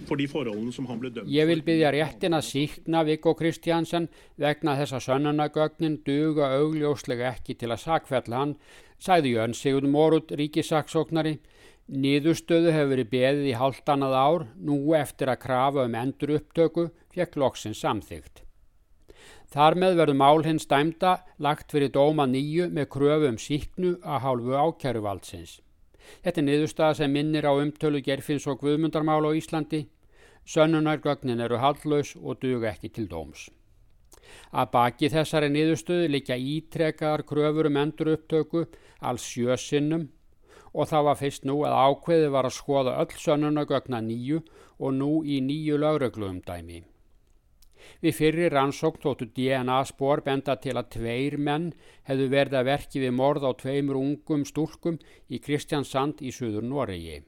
for 0.08 0.20
de 0.20 0.28
forholdene 0.32 0.74
som 0.74 0.88
han 0.90 1.00
ble 1.02 1.12
dømt 1.12 1.28
for. 1.28 1.34
Jeg 1.36 1.50
vil 1.50 1.64
byggja 1.68 1.92
réttin 1.94 2.38
að 2.38 2.48
síkna 2.48 3.04
Viggo 3.08 3.34
Kristiansen 3.38 4.08
vegna 4.40 4.78
þess 4.80 4.96
að 4.98 5.06
sönnunagögnin 5.10 6.00
duga 6.08 6.54
augljóslega 6.58 7.34
ekki 7.36 7.58
til 7.60 7.74
að 7.74 7.84
sakfella 7.84 8.42
hann, 8.42 8.56
sagði 9.04 9.36
Jörn 9.36 9.56
Sigurd 9.58 9.90
Morud, 9.92 10.32
ríkisaksóknari, 10.40 11.38
Niðurstöðu 11.88 12.74
hefur 12.76 12.90
verið 12.92 13.08
beðið 13.14 13.46
í 13.48 13.54
hálft 13.56 13.88
annað 13.88 14.16
ár 14.20 14.44
nú 14.60 14.76
eftir 14.98 15.30
að 15.32 15.40
krafa 15.46 15.86
um 15.88 15.94
endur 15.96 16.34
upptöku 16.36 16.90
fekk 17.16 17.38
loksins 17.40 17.80
samþygt. 17.80 18.42
Þar 19.48 19.78
með 19.80 19.96
verður 20.02 20.18
mál 20.20 20.44
hins 20.44 20.68
dæmda 20.68 21.14
lagt 21.40 21.72
fyrir 21.72 21.94
dóma 21.96 22.26
nýju 22.28 22.68
með 22.76 22.90
kröfu 22.92 23.30
um 23.32 23.38
síknu 23.40 23.94
að 24.04 24.20
hálfu 24.26 24.58
ákjæruvaldsins. 24.60 25.62
Þetta 26.24 26.42
er 26.42 26.48
niðurstaða 26.50 26.98
sem 27.00 27.16
minnir 27.16 27.48
á 27.48 27.56
umtölu 27.56 28.04
gerfins 28.04 28.50
og 28.52 28.60
guðmundarmál 28.60 29.24
á 29.24 29.32
Íslandi. 29.32 29.86
Sönnunargögnin 30.44 31.40
eru 31.40 31.62
haldlaus 31.64 32.18
og 32.20 32.42
duga 32.44 32.74
ekki 32.74 32.92
til 32.92 33.08
dóms. 33.08 33.48
Að 34.52 34.74
baki 34.76 35.08
þessari 35.08 35.48
niðurstöðu 35.56 36.12
líka 36.12 36.36
ítrekkaðar 36.36 37.24
kröfur 37.24 37.72
um 37.72 37.80
endur 37.80 38.12
upptöku 38.18 38.68
alls 39.00 39.24
sjösinnum 39.24 40.10
og 40.78 40.90
það 40.92 41.08
var 41.08 41.18
fyrst 41.22 41.48
nú 41.50 41.56
að 41.66 41.78
ákveði 41.88 42.28
var 42.36 42.48
að 42.48 42.58
skoða 42.60 42.98
öll 43.02 43.16
sönnunagögna 43.24 44.02
nýju 44.06 44.44
og 44.78 44.94
nú 44.94 45.12
í 45.26 45.40
nýju 45.42 45.80
lögreglum 45.82 46.44
dæmi. 46.46 46.84
Við 48.04 48.14
fyrir 48.14 48.54
rannsókn 48.54 49.02
tóttu 49.02 49.26
DNA 49.34 49.78
spór 49.90 50.22
benda 50.26 50.58
til 50.62 50.76
að 50.78 50.92
tveir 50.98 51.38
menn 51.42 51.72
hefðu 52.10 52.28
verið 52.34 52.60
að 52.60 52.70
verki 52.70 53.02
við 53.02 53.16
morð 53.18 53.48
á 53.50 53.52
tveimur 53.62 53.98
ungum 53.98 54.46
stúlkum 54.46 55.00
í 55.34 55.40
Kristjansand 55.42 56.22
í 56.22 56.34
Suður 56.36 56.68
Noregi. 56.68 57.24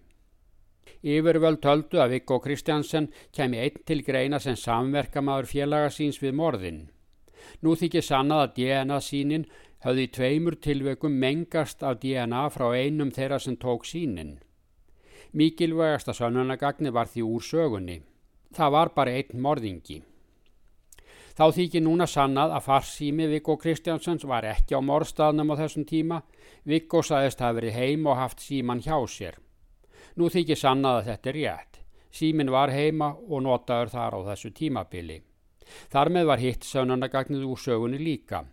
Yfirvöld 0.99 1.61
töldu 1.63 2.01
að 2.03 2.15
Viggo 2.17 2.39
Kristjansen 2.43 3.07
kemi 3.35 3.61
einn 3.63 3.81
til 3.87 4.01
greina 4.03 4.39
sem 4.43 4.57
samverkamaður 4.59 5.47
félaga 5.53 5.91
síns 5.95 6.19
við 6.21 6.35
morðin. 6.35 6.81
Nú 7.63 7.75
þykir 7.79 8.03
sannað 8.05 8.43
að 8.43 8.53
DNA 8.57 8.99
sínin 9.01 9.45
höfði 9.85 10.05
í 10.05 10.11
tveimur 10.15 10.59
tilveikum 10.59 11.15
mengast 11.21 11.83
af 11.83 12.01
DNA 12.03 12.43
frá 12.51 12.67
einum 12.75 13.11
þeirra 13.15 13.39
sem 13.39 13.55
tók 13.57 13.87
sínin. 13.87 14.37
Mikilvægasta 15.31 16.13
sannunagagni 16.13 16.91
var 16.91 17.07
því 17.07 17.25
úr 17.25 17.43
sögunni. 17.45 17.99
Það 18.55 18.71
var 18.75 18.93
bara 18.95 19.13
einn 19.13 19.43
morðingi. 19.45 20.01
Þá 21.37 21.45
þykir 21.55 21.83
núna 21.85 22.03
sannað 22.09 22.51
að 22.57 22.65
farsími 22.65 23.27
Viggo 23.31 23.55
Kristjánsons 23.61 24.25
var 24.27 24.43
ekki 24.49 24.75
á 24.75 24.83
morðstafnum 24.83 25.53
á 25.53 25.59
þessum 25.61 25.85
tíma. 25.87 26.17
Viggo 26.67 26.99
saðist 27.05 27.39
að 27.39 27.61
verið 27.61 27.77
heim 27.77 28.09
og 28.09 28.19
haft 28.19 28.43
síman 28.43 28.81
hjá 28.83 28.97
sér. 29.07 29.37
Nú 30.19 30.27
þykir 30.27 30.59
sannað 30.59 30.97
að 30.99 31.07
þetta 31.11 31.29
er 31.29 31.37
rétt. 31.39 31.79
Símin 32.11 32.51
var 32.51 32.73
heima 32.73 33.13
og 33.29 33.45
notaður 33.45 33.93
þar 33.93 34.17
á 34.17 34.19
þessu 34.33 34.51
tímabili. 34.57 35.21
Þar 35.93 36.09
með 36.09 36.31
var 36.33 36.43
hitt 36.43 36.65
sannunagagnið 36.65 37.45
úr 37.45 37.61
sögunni 37.61 38.01
líka. 38.01 38.43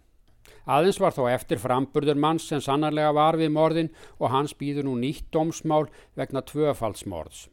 Aðeins 0.67 0.99
var 0.99 1.15
þó 1.15 1.29
eftir 1.31 1.61
framburður 1.63 2.19
manns 2.19 2.49
sem 2.51 2.63
sannarlega 2.63 3.13
var 3.15 3.39
við 3.39 3.53
morðin 3.55 3.93
og 4.19 4.33
hans 4.33 4.55
býður 4.59 4.89
nú 4.89 4.97
nýtt 4.99 5.29
dómsmál 5.31 5.87
vegna 6.19 6.43
tvöfaldsmorðs. 6.43 7.47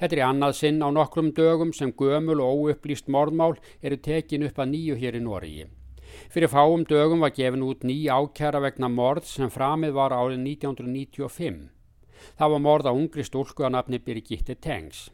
Þetta 0.00 0.16
er 0.16 0.20
í 0.20 0.26
annað 0.26 0.56
sinn 0.58 0.82
á 0.82 0.90
nokkrum 0.90 1.30
dögum 1.36 1.72
sem 1.76 1.92
gömul 1.94 2.40
og 2.42 2.62
óupplýst 2.66 3.06
morðmál 3.12 3.54
eru 3.82 3.98
tekin 4.02 4.48
upp 4.48 4.58
að 4.58 4.72
nýju 4.72 4.96
hér 4.98 5.18
í 5.18 5.22
Nóriði. 5.22 5.68
Fyrir 6.32 6.50
fáum 6.50 6.82
dögum 6.88 7.22
var 7.22 7.34
gefin 7.36 7.62
út 7.62 7.84
ný 7.86 7.96
ákjara 8.10 8.60
vegna 8.64 8.90
morð 8.90 9.28
sem 9.30 9.52
framið 9.52 9.94
var 9.94 10.14
árið 10.16 10.42
1995. 10.42 11.68
Það 12.36 12.52
var 12.54 12.64
morð 12.66 12.90
á 12.90 12.92
ungri 12.96 13.24
stúlku 13.26 13.62
að 13.62 13.74
nafni 13.76 14.02
Birgitte 14.02 14.56
Tengs. 14.58 15.06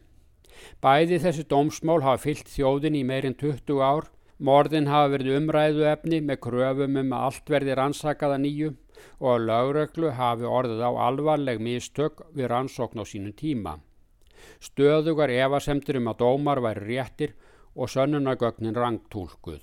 Bæði 0.80 1.18
þessu 1.20 1.44
dómsmál 1.48 2.00
hafa 2.04 2.22
fyllt 2.22 2.48
þjóðin 2.48 2.96
í 2.96 3.04
meirinn 3.04 3.36
20 3.36 3.82
ár 3.82 4.08
Morðin 4.38 4.88
hafa 4.88 5.12
verið 5.12 5.36
umræðu 5.38 5.84
efni 5.90 6.20
með 6.24 6.40
kröfum 6.46 6.96
um 7.02 7.12
að 7.12 7.24
allt 7.28 7.50
verði 7.54 7.76
rannsakaða 7.78 8.38
nýju 8.42 8.70
og 9.20 9.28
að 9.34 9.46
lögreglu 9.50 10.12
hafi 10.18 10.48
orðið 10.48 10.82
á 10.82 10.90
alvarleg 11.08 11.60
mistök 11.60 12.24
við 12.32 12.48
rannsókn 12.52 13.02
á 13.02 13.04
sínum 13.04 13.34
tíma. 13.36 13.76
Stöðugar 14.62 15.30
evasemtur 15.30 16.00
um 16.00 16.10
að 16.10 16.22
dómar 16.24 16.62
væri 16.64 16.88
réttir 16.88 17.36
og 17.74 17.90
sönnunagögnin 17.92 18.76
rangtúlkuð. 18.76 19.62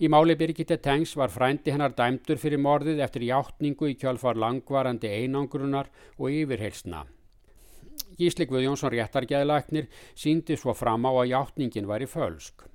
Í 0.00 0.08
máli 0.08 0.36
Birgitte 0.38 0.78
Tengs 0.80 1.14
var 1.16 1.32
frændi 1.32 1.72
hennar 1.74 1.94
dæmdur 1.96 2.40
fyrir 2.40 2.62
morðið 2.62 3.02
eftir 3.04 3.26
hjáttningu 3.26 3.90
í 3.90 3.96
kjálfar 4.00 4.38
langvarandi 4.40 5.10
einangrunar 5.10 5.90
og 6.18 6.30
yfirheilsna. 6.30 7.04
Gísli 8.18 8.46
Guðjónsson 8.46 8.94
réttargeðlagnir 8.94 9.90
síndi 10.14 10.56
svo 10.58 10.74
fram 10.74 11.06
á 11.06 11.12
að 11.12 11.30
hjáttningin 11.32 11.90
væri 11.90 12.08
fölsk. 12.10 12.66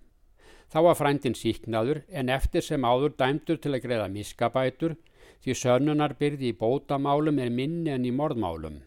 Þá 0.70 0.80
var 0.86 0.98
frændin 1.00 1.38
síknaður 1.38 2.04
en 2.14 2.30
eftir 2.30 2.62
sem 2.62 2.86
áður 2.86 3.16
dæmdur 3.18 3.58
til 3.58 3.74
að 3.74 3.84
greiða 3.88 4.10
miskabætur 4.14 4.96
því 5.42 5.56
sönnunar 5.58 6.14
byrði 6.20 6.52
í 6.52 6.58
bótamálum 6.60 7.42
er 7.42 7.50
minni 7.50 7.90
en 7.90 8.06
í 8.06 8.14
morðmálum. 8.14 8.78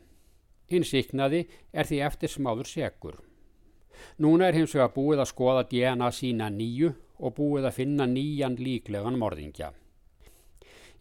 Hinn 0.70 0.86
síknaði 0.86 1.46
er 1.72 1.88
því 1.88 1.98
eftir 2.06 2.30
sem 2.30 2.46
áður 2.46 2.70
segur. 2.70 3.18
Núna 4.22 4.48
er 4.48 4.60
hins 4.60 4.74
vegar 4.76 4.94
búið 4.94 5.24
að 5.24 5.30
skoða 5.32 5.66
DNA 5.72 6.10
sína 6.14 6.48
nýju 6.54 6.92
og 7.18 7.36
búið 7.38 7.68
að 7.68 7.78
finna 7.80 8.06
nýjan 8.06 8.56
líklegan 8.62 9.18
morðingja. 9.18 9.72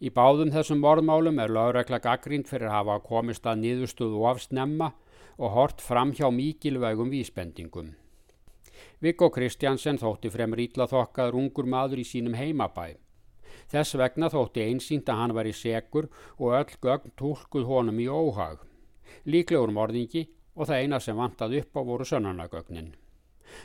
Í 0.02 0.10
báðum 0.10 0.50
þessum 0.50 0.82
morðmálum 0.82 1.38
er 1.38 1.54
lögregla 1.54 2.02
gaggrínt 2.02 2.50
fyrir 2.50 2.72
að 2.72 2.78
hafa 2.80 3.00
komist 3.06 3.46
að 3.46 3.62
niðurstuðu 3.62 4.24
of 4.26 4.42
snemma 4.42 4.90
og 5.38 5.54
hort 5.54 5.82
fram 5.82 6.10
hjá 6.10 6.26
mikilvægum 6.34 7.12
vísbendingum. 7.14 7.94
Viggo 9.02 9.32
Kristjansen 9.34 9.96
þótti 9.98 10.30
fremur 10.30 10.60
ítla 10.62 10.86
þokkaður 10.86 11.38
ungur 11.40 11.66
maður 11.66 11.98
í 11.98 12.04
sínum 12.06 12.36
heimabæ. 12.38 12.92
Þess 13.72 13.96
vegna 13.98 14.28
þótti 14.30 14.62
einsýnt 14.62 15.10
að 15.10 15.18
hann 15.18 15.34
var 15.34 15.48
í 15.50 15.54
segur 15.58 16.06
og 16.38 16.54
öll 16.60 16.76
gögn 16.86 17.14
tólkuð 17.18 17.66
honum 17.66 17.98
í 17.98 18.06
óhag. 18.06 18.62
Líklegur 19.26 19.74
morðingi 19.74 20.28
og 20.54 20.70
það 20.70 20.84
eina 20.84 21.02
sem 21.02 21.18
vantað 21.18 21.58
upp 21.62 21.74
á 21.74 21.82
voru 21.90 22.06
sönnanagögnin. 22.06 22.94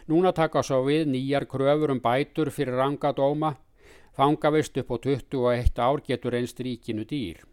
Núna 0.10 0.34
taka 0.34 0.64
svo 0.66 0.82
við 0.90 1.06
nýjar 1.14 1.46
kröfur 1.46 1.94
um 1.94 2.02
bætur 2.02 2.50
fyrir 2.50 2.82
rangadóma. 2.82 3.54
Fangavist 4.18 4.78
upp 4.82 4.90
á 4.90 4.98
21 5.06 5.82
ár 5.86 6.02
getur 6.02 6.34
einst 6.34 6.60
ríkinu 6.66 7.06
dýr. 7.06 7.46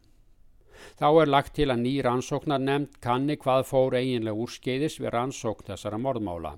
Þá 0.96 1.08
er 1.20 1.28
lagt 1.36 1.54
til 1.60 1.68
að 1.68 1.84
ný 1.84 1.98
rannsóknar 2.02 2.64
nefnd 2.64 2.96
kanni 3.04 3.36
hvað 3.36 3.66
fór 3.68 4.00
eiginlega 4.00 4.40
úrskeiðis 4.40 5.02
við 5.02 5.12
rannsókn 5.12 5.68
þessara 5.68 6.00
morðmála. 6.00 6.56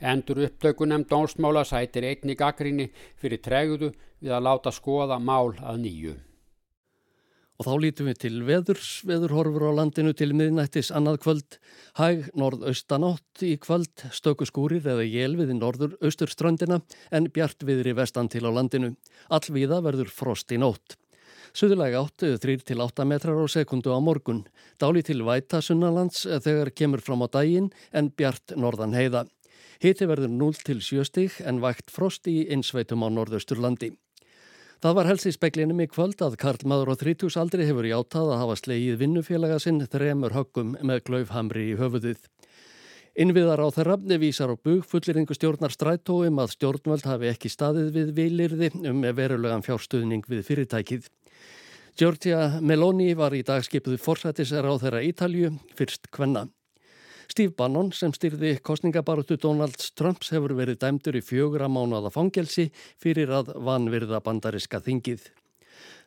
Endur 0.00 0.44
upptökunem 0.46 1.04
dónsmála 1.10 1.66
sætir 1.68 2.06
einni 2.08 2.36
gaggrinni 2.38 2.88
fyrir 3.20 3.42
tregðu 3.44 3.92
við 4.20 4.34
að 4.36 4.46
láta 4.48 4.72
skoða 4.74 5.20
mál 5.20 5.54
að 5.60 5.80
nýju. 5.84 6.16
Og 7.60 7.66
þá 7.66 7.74
lítum 7.76 8.06
við 8.08 8.18
til 8.22 8.36
veðurs, 8.48 8.90
veðurhorfur 9.04 9.66
á 9.68 9.72
landinu 9.82 10.14
til 10.16 10.30
miðnættis 10.32 10.88
annað 10.96 11.18
kvöld, 11.26 11.58
hæg 12.00 12.30
norðaustanátt 12.32 13.44
í 13.44 13.50
kvöld, 13.60 14.06
stöku 14.16 14.48
skúrir 14.48 14.86
eða 14.88 15.04
jél 15.04 15.36
við 15.36 15.52
norður 15.58 15.98
austurströndina 16.00 16.80
en 17.12 17.28
bjart 17.28 17.60
viðri 17.68 17.92
vestan 17.98 18.32
til 18.32 18.46
á 18.48 18.50
landinu. 18.56 18.94
Allvíða 19.28 19.82
verður 19.84 20.08
frost 20.08 20.56
í 20.56 20.60
nótt. 20.62 20.96
Suðulega 21.52 22.00
áttu 22.00 22.30
3-8 22.40 23.04
metrar 23.04 23.36
á 23.36 23.44
sekundu 23.52 23.92
á 23.92 24.00
morgun, 24.00 24.46
dáli 24.80 25.02
til 25.04 25.20
væta 25.26 25.60
sunnalands 25.60 26.22
þegar 26.24 26.72
kemur 26.72 27.04
fram 27.04 27.26
á 27.26 27.28
daginn 27.28 27.68
en 27.92 28.08
bjart 28.08 28.56
norðan 28.56 28.96
heiða. 28.96 29.26
Hiti 29.80 30.04
verður 30.04 30.28
0 30.28 30.58
til 30.60 30.82
7 30.84 31.06
stig 31.08 31.36
en 31.48 31.62
vægt 31.62 31.88
frost 31.88 32.28
í 32.28 32.42
einsveitum 32.52 33.00
á 33.00 33.08
norðausturlandi. 33.08 33.94
Það 34.80 34.96
var 34.96 35.08
helst 35.08 35.28
í 35.28 35.32
speklinum 35.32 35.80
í 35.80 35.86
kvöld 35.88 36.20
að 36.24 36.36
Karl 36.40 36.66
Madur 36.68 36.92
og 36.92 37.00
30 37.00 37.38
aldri 37.40 37.64
hefur 37.68 37.88
játað 37.88 38.34
að 38.34 38.42
hafa 38.42 38.58
slegið 38.60 39.00
vinnufélaga 39.00 39.56
sinn 39.60 39.80
þremur 39.92 40.36
höggum 40.36 40.76
með 40.84 41.02
glaufhamri 41.08 41.70
í 41.72 41.78
höfuðið. 41.80 42.20
Innviðar 43.20 43.64
á 43.64 43.68
þeirra 43.72 43.96
vísar 44.20 44.52
á 44.52 44.56
bug 44.60 44.84
fulleringu 44.84 45.34
stjórnar 45.36 45.72
strætóum 45.72 46.44
að 46.44 46.54
stjórnvöld 46.58 47.08
hafi 47.08 47.32
ekki 47.32 47.48
staðið 47.48 47.90
við 47.96 48.14
vilirði 48.20 48.70
um 48.88 49.00
verulegan 49.16 49.64
fjárstuðning 49.64 50.28
við 50.28 50.44
fyrirtækið. 50.44 51.08
Giorgia 51.96 52.60
Meloni 52.60 53.14
var 53.16 53.32
í 53.32 53.42
dag 53.42 53.64
skipuð 53.64 53.96
forsættisera 54.00 54.68
á 54.68 54.76
þeirra 54.76 55.04
Ítalju, 55.08 55.56
fyrst 55.76 56.12
kvenna. 56.12 56.50
Steve 57.30 57.54
Bannon 57.54 57.92
sem 57.94 58.10
styrði 58.10 58.56
kostningabarutu 58.66 59.36
Donalds 59.38 59.92
Trumps 59.94 60.32
hefur 60.34 60.56
verið 60.58 60.80
dæmdur 60.82 61.18
í 61.20 61.22
fjögur 61.22 61.62
að 61.62 61.70
mánuða 61.76 62.10
fangelsi 62.10 62.64
fyrir 62.98 63.30
að 63.36 63.52
vanvirða 63.54 64.18
bandariska 64.24 64.80
þingið. 64.82 65.28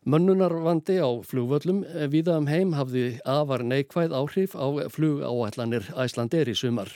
Mönnunarvandi 0.04 0.98
á 1.00 1.08
flugvöllum 1.24 1.80
viða 2.12 2.36
um 2.42 2.50
heim 2.52 2.76
hafði 2.76 3.06
afar 3.24 3.64
neikvæð 3.64 4.18
áhrif 4.20 4.58
á 4.60 4.68
flugáallanir 4.92 5.88
Æslandir 5.96 6.52
í 6.52 6.58
sumar. 6.60 6.92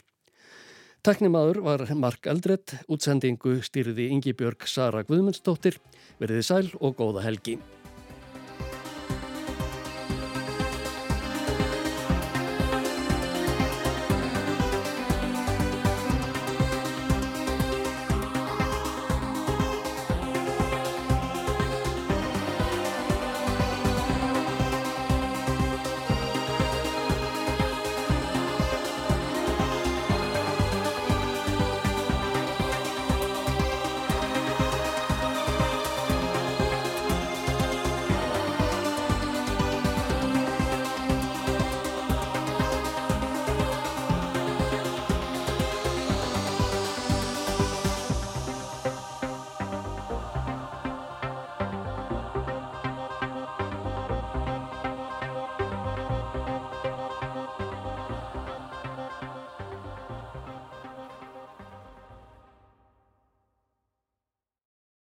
Teknimaður 1.07 1.61
var 1.63 1.87
Mark 1.95 2.27
Eldredd, 2.27 2.75
útsendingu 2.91 3.61
styrði 3.63 4.09
Ingi 4.11 4.35
Björg 4.35 4.67
Sara 4.67 5.07
Guðmundsdóttir, 5.07 5.79
verið 6.19 6.43
sæl 6.43 6.65
og 6.81 6.99
góða 6.99 7.23
helgi. 7.23 7.55